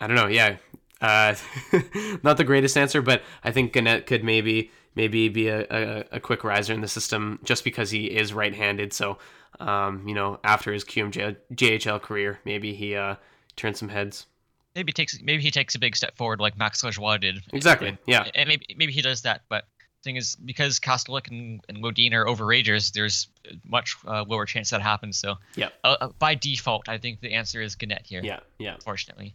[0.00, 0.26] I don't know.
[0.26, 0.56] Yeah,
[1.02, 1.34] uh,
[2.22, 6.20] not the greatest answer, but I think Guenette could maybe maybe be a, a, a
[6.20, 8.92] quick riser in the system just because he is right-handed.
[8.92, 9.18] So,
[9.58, 13.16] um, you know, after his QMJ JHL career, maybe he uh,
[13.56, 14.26] turns some heads.
[14.74, 17.40] Maybe takes maybe he takes a big step forward like Max Lajoie did.
[17.52, 17.98] Exactly.
[18.06, 18.26] Yeah.
[18.34, 19.64] And maybe maybe he does that, but
[20.02, 23.28] thing is because Kastelic and, and Lodin are overagers, there's
[23.66, 25.18] much uh, lower chance that happens.
[25.18, 25.68] So Yeah.
[25.84, 28.22] uh, uh, by default, I think the answer is Guenette here.
[28.24, 28.40] Yeah.
[28.58, 28.74] Yeah.
[28.76, 29.34] Unfortunately.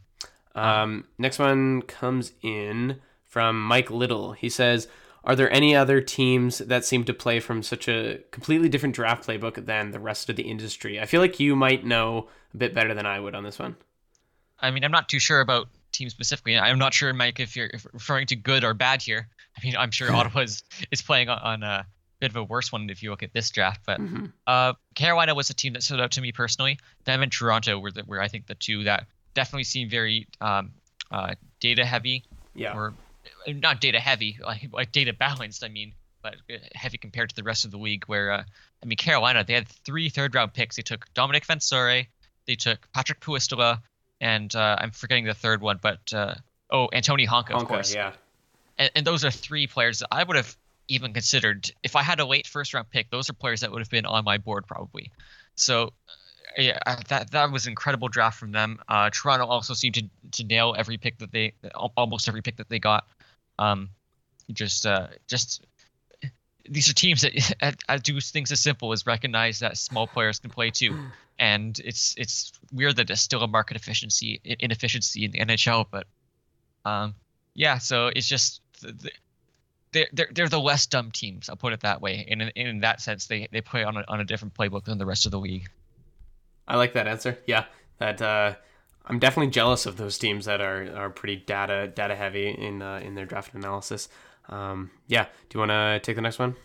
[0.56, 4.32] Um, next one comes in from Mike Little.
[4.32, 4.88] He says,
[5.26, 9.28] "Are there any other teams that seem to play from such a completely different draft
[9.28, 12.74] playbook than the rest of the industry?" I feel like you might know a bit
[12.74, 13.76] better than I would on this one.
[14.60, 16.58] I mean, I'm not too sure about teams specifically.
[16.58, 19.28] I'm not sure, Mike, if you're referring to good or bad here.
[19.58, 21.86] I mean, I'm sure Ottawa is, is playing on, a
[22.20, 23.82] bit of a worse one if you look at this draft.
[23.86, 24.32] But Mhm.
[24.48, 26.80] uh, Carolina was a team that stood out to me personally.
[27.04, 30.72] Them and Toronto were the, were I think the two that definitely seem very um,
[31.12, 32.24] uh, data heavy
[32.54, 32.74] Yeah.
[32.76, 32.94] or
[33.48, 35.64] not data heavy, like, like data balanced.
[35.64, 38.06] I mean, but uh, heavy compared to the rest of the league.
[38.06, 38.44] Where uh,
[38.82, 40.76] I mean, Carolina they had three third round picks.
[40.76, 42.08] They took Domenick Fensore,
[42.46, 43.82] they took Patrick Puistola,
[44.22, 46.36] and uh, I'm forgetting the third one, but uh,
[46.70, 47.96] oh, Anttoni Honka, of Honka, course.
[47.96, 48.14] yeah.
[48.78, 50.56] And, and those are three players that I would have
[50.88, 53.10] even considered if I had a late first round pick.
[53.10, 55.12] Those are players that would have been on my board probably.
[55.56, 55.94] So
[56.58, 58.80] uh, yeah, that that was an incredible draft from them.
[58.88, 61.54] Uh, Toronto also seemed to to nail every pick that they
[61.98, 63.06] almost every pick that they got.
[63.58, 63.90] Um,
[64.52, 65.66] just uh, just
[66.68, 70.50] these are teams that I do things as simple as recognize that small players can
[70.50, 70.98] play too,
[71.40, 76.08] and it's it's weird that there's still a market efficiency inefficiency in the NHL, but
[76.86, 77.16] um,
[77.54, 78.62] yeah, so it's just
[79.92, 81.50] they're, they're they're the less dumb teams.
[81.50, 82.28] I'll put it that way.
[82.30, 84.98] And in in that sense, they they play on a, on a different playbook than
[84.98, 85.70] the rest of the league.
[86.68, 87.38] I like that answer.
[87.46, 87.66] Yeah,
[88.00, 88.56] that uh,
[89.08, 93.02] I'm definitely jealous of those teams that are are pretty data data heavy in uh,
[93.04, 94.10] in their draft analysis.
[94.50, 96.56] Um, yeah, do you want to take the next one?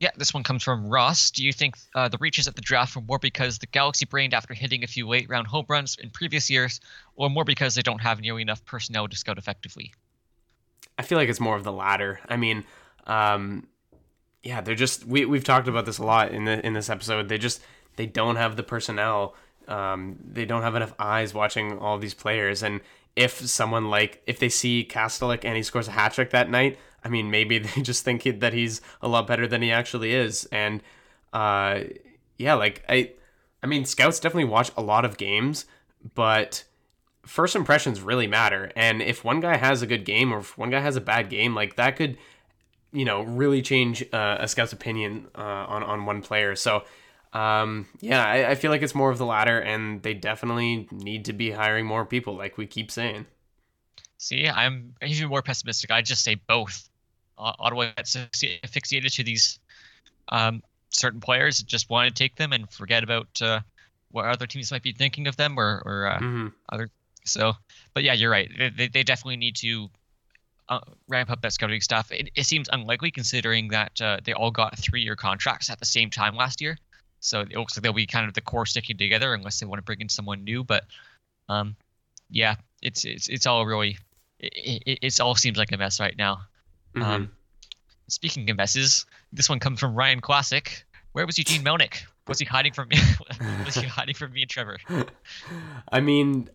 [0.00, 1.30] Yeah, this one comes from Ross.
[1.30, 4.32] Do you think uh, the reaches at the draft were more because the Galaxy brained
[4.32, 6.80] after hitting a few late round home runs in previous years,
[7.16, 9.92] or more because they don't have nearly enough personnel to scout effectively?
[10.98, 12.20] I feel like it's more of the latter.
[12.28, 12.64] I mean,
[13.06, 13.66] um,
[14.42, 17.28] yeah, they're just we we've talked about this a lot in the in this episode.
[17.28, 17.60] They just
[17.96, 19.34] they don't have the personnel.
[19.70, 22.80] Um, they don't have enough eyes watching all these players, and
[23.16, 26.78] if someone like if they see Kastelic and he scores a hat trick that night,
[27.04, 30.46] I mean, maybe they just think that he's a lot better than he actually is.
[30.46, 30.82] And
[31.32, 31.80] uh,
[32.38, 33.12] yeah, like I,
[33.62, 35.66] I mean, scouts definitely watch a lot of games,
[36.14, 36.64] but
[37.26, 38.72] first impressions really matter.
[38.74, 41.28] And if one guy has a good game or if one guy has a bad
[41.28, 42.16] game, like that could,
[42.92, 46.56] you know, really change uh, a scout's opinion uh, on on one player.
[46.56, 46.84] So.
[47.32, 51.26] Um, yeah, I, I feel like it's more of the latter, and they definitely need
[51.26, 53.26] to be hiring more people, like we keep saying.
[54.18, 55.90] See, I'm even more pessimistic.
[55.90, 56.88] I just say both.
[57.38, 59.58] Ottawa gets asphyxiated to these
[60.28, 63.60] um, certain players, just want to take them and forget about uh,
[64.10, 66.48] what other teams might be thinking of them or, or uh, mm-hmm.
[66.68, 66.90] other.
[67.24, 67.54] So,
[67.94, 68.50] but yeah, you're right.
[68.76, 69.88] They, they definitely need to
[70.68, 72.12] uh, ramp up that scouting stuff.
[72.12, 76.10] It, it seems unlikely considering that uh, they all got three-year contracts at the same
[76.10, 76.76] time last year.
[77.20, 79.78] So it looks like they'll be kind of the core sticking together unless they want
[79.78, 80.64] to bring in someone new.
[80.64, 80.84] But
[81.48, 81.76] um,
[82.30, 83.98] yeah, it's it's it's all really
[84.38, 86.40] it, it, it all seems like a mess right now.
[86.94, 87.02] Mm-hmm.
[87.02, 87.30] Um,
[88.08, 90.84] speaking of messes, this one comes from Ryan Classic.
[91.12, 92.02] Where was Eugene Melnyk?
[92.28, 92.96] Was he hiding from me?
[93.64, 94.78] was he hiding from me and Trevor?
[95.92, 96.48] I mean,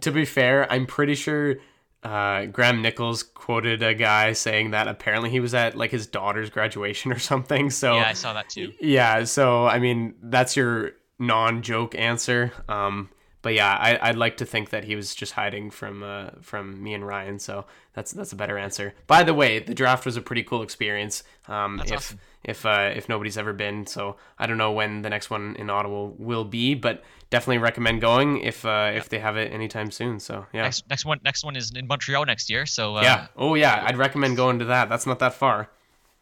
[0.00, 1.56] to be fair, I'm pretty sure
[2.02, 6.50] uh, Graham Nichols quoted a guy saying that apparently he was at like his daughter's
[6.50, 7.70] graduation or something.
[7.70, 8.72] So yeah, I saw that too.
[8.80, 12.52] Yeah, so I mean, that's your non-joke answer.
[12.68, 13.10] Um,
[13.42, 16.82] but yeah, I, would like to think that he was just hiding from uh, from
[16.82, 17.38] me and Ryan.
[17.38, 18.94] So that's that's a better answer.
[19.06, 21.22] By the way, the draft was a pretty cool experience.
[21.46, 22.20] Um, if awesome.
[22.44, 25.70] If uh, if nobody's ever been, so I don't know when the next one in
[25.70, 30.20] Ottawa will be, but definitely recommend going if uh, if they have it anytime soon.
[30.20, 30.62] So yeah.
[30.62, 32.66] Next, next one next one is in Montreal next year.
[32.66, 33.26] So uh, yeah.
[33.36, 34.88] Oh yeah, I'd recommend going to that.
[34.88, 35.68] That's not that far.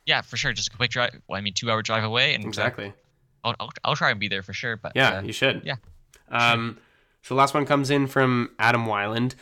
[0.04, 0.52] Yeah, for sure.
[0.52, 1.20] Just a quick drive.
[1.28, 2.92] Well, I mean, two hour drive away, and uh, exactly.
[3.44, 4.76] I'll, I'll, I'll try and be there for sure.
[4.76, 5.62] But yeah, uh, you should.
[5.64, 5.76] Yeah.
[6.30, 6.78] Um.
[7.22, 9.34] So the last one comes in from Adam Wyland.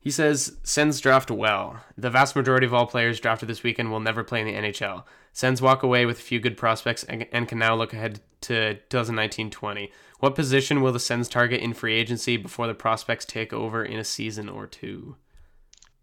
[0.00, 1.80] He says, Sens draft well.
[1.96, 5.04] The vast majority of all players drafted this weekend will never play in the NHL.
[5.38, 8.74] Sens walk away with a few good prospects and, and can now look ahead to
[8.88, 9.92] 2019 20.
[10.18, 14.00] What position will the Sens target in free agency before the prospects take over in
[14.00, 15.14] a season or two?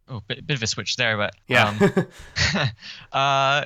[0.07, 2.07] Oh, bit, bit of a switch there, but yeah, um,
[3.11, 3.65] uh,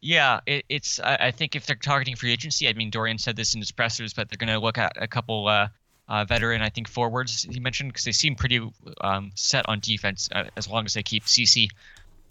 [0.00, 0.98] yeah, it, it's.
[0.98, 3.70] I, I, think if they're targeting free agency, I mean, Dorion said this in his
[3.70, 5.68] pressers, but they're going to look at a couple uh,
[6.08, 8.68] uh, veteran, I think forwards he mentioned because they seem pretty
[9.00, 11.70] um, set on defense uh, as long as they keep Ceci.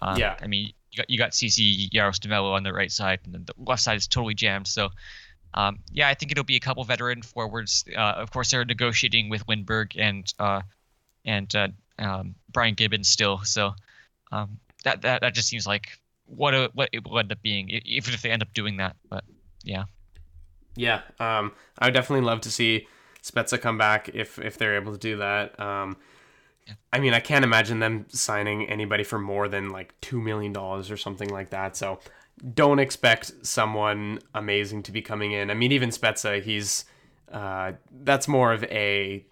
[0.01, 2.19] Um, yeah, I mean you got you got Ceci Jaros
[2.53, 4.67] on the right side, and then the left side is totally jammed.
[4.67, 4.89] So.
[5.53, 7.85] Um, yeah, I think it'll be a couple veteran forwards.
[7.95, 10.61] Uh, of course, they're negotiating with Lindberg and uh,
[11.25, 13.39] and uh, um, Brian Gibbons still.
[13.43, 13.73] So
[14.31, 17.69] um, that that that just seems like what a, what it will end up being,
[17.69, 18.95] even if they end up doing that.
[19.09, 19.23] But
[19.63, 19.85] yeah,
[20.75, 22.88] yeah, um, I would definitely love to see
[23.23, 25.59] Spezza come back if if they're able to do that.
[26.91, 30.91] I mean, I can't imagine them signing anybody for more than like two million dollars
[30.91, 31.76] or something like that.
[31.76, 31.99] So
[32.53, 35.49] don't expect someone amazing to be coming in.
[35.49, 36.86] I mean, even Spezza, he's
[37.32, 39.26] uh, that's more of a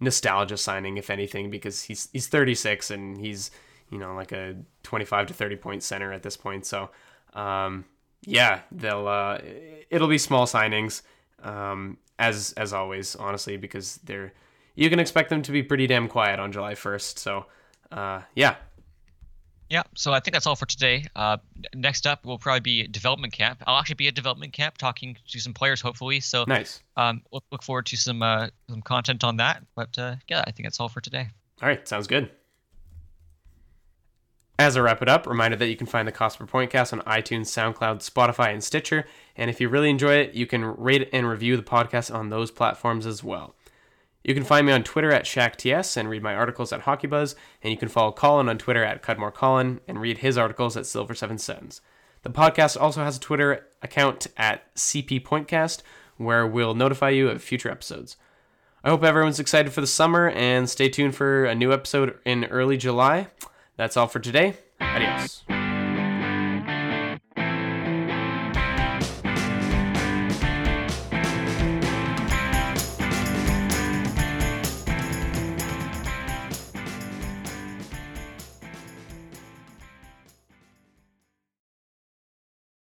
[0.00, 3.50] nostalgia signing, if anything, because he's he's 36 and he's
[3.90, 6.66] you know like a 25 to 30 point center at this point.
[6.66, 6.90] So
[7.34, 7.84] um,
[8.22, 9.38] yeah, they'll uh,
[9.90, 11.02] it'll be small signings.
[11.42, 14.32] Um, as as always, honestly, because they're
[14.74, 17.18] you can expect them to be pretty damn quiet on July 1st.
[17.18, 17.46] So,
[17.90, 18.56] uh, yeah.
[19.68, 21.06] Yeah, so I think that's all for today.
[21.16, 21.38] Uh,
[21.74, 23.62] next up will probably be development camp.
[23.66, 26.20] I'll actually be at development camp talking to some players, hopefully.
[26.20, 26.82] So nice.
[26.98, 29.64] Um, look, look forward to some uh, some content on that.
[29.74, 31.28] But uh, yeah, I think that's all for today.
[31.62, 32.30] All right, sounds good.
[34.58, 36.92] As I wrap it up, reminder that you can find the Cost Per Point cast
[36.92, 39.06] on iTunes, SoundCloud, Spotify, and Stitcher.
[39.36, 42.50] And if you really enjoy it, you can rate and review the podcast on those
[42.50, 43.54] platforms as well.
[44.24, 47.72] You can find me on Twitter at ShackTS and read my articles at HockeyBuzz, and
[47.72, 51.80] you can follow Colin on Twitter at CudmoreColin and read his articles at Silver77s.
[52.22, 55.82] The podcast also has a Twitter account at CP Pointcast,
[56.16, 58.16] where we'll notify you of future episodes.
[58.84, 62.44] I hope everyone's excited for the summer and stay tuned for a new episode in
[62.46, 63.28] early July.
[63.76, 64.54] That's all for today.
[64.80, 65.42] Adios.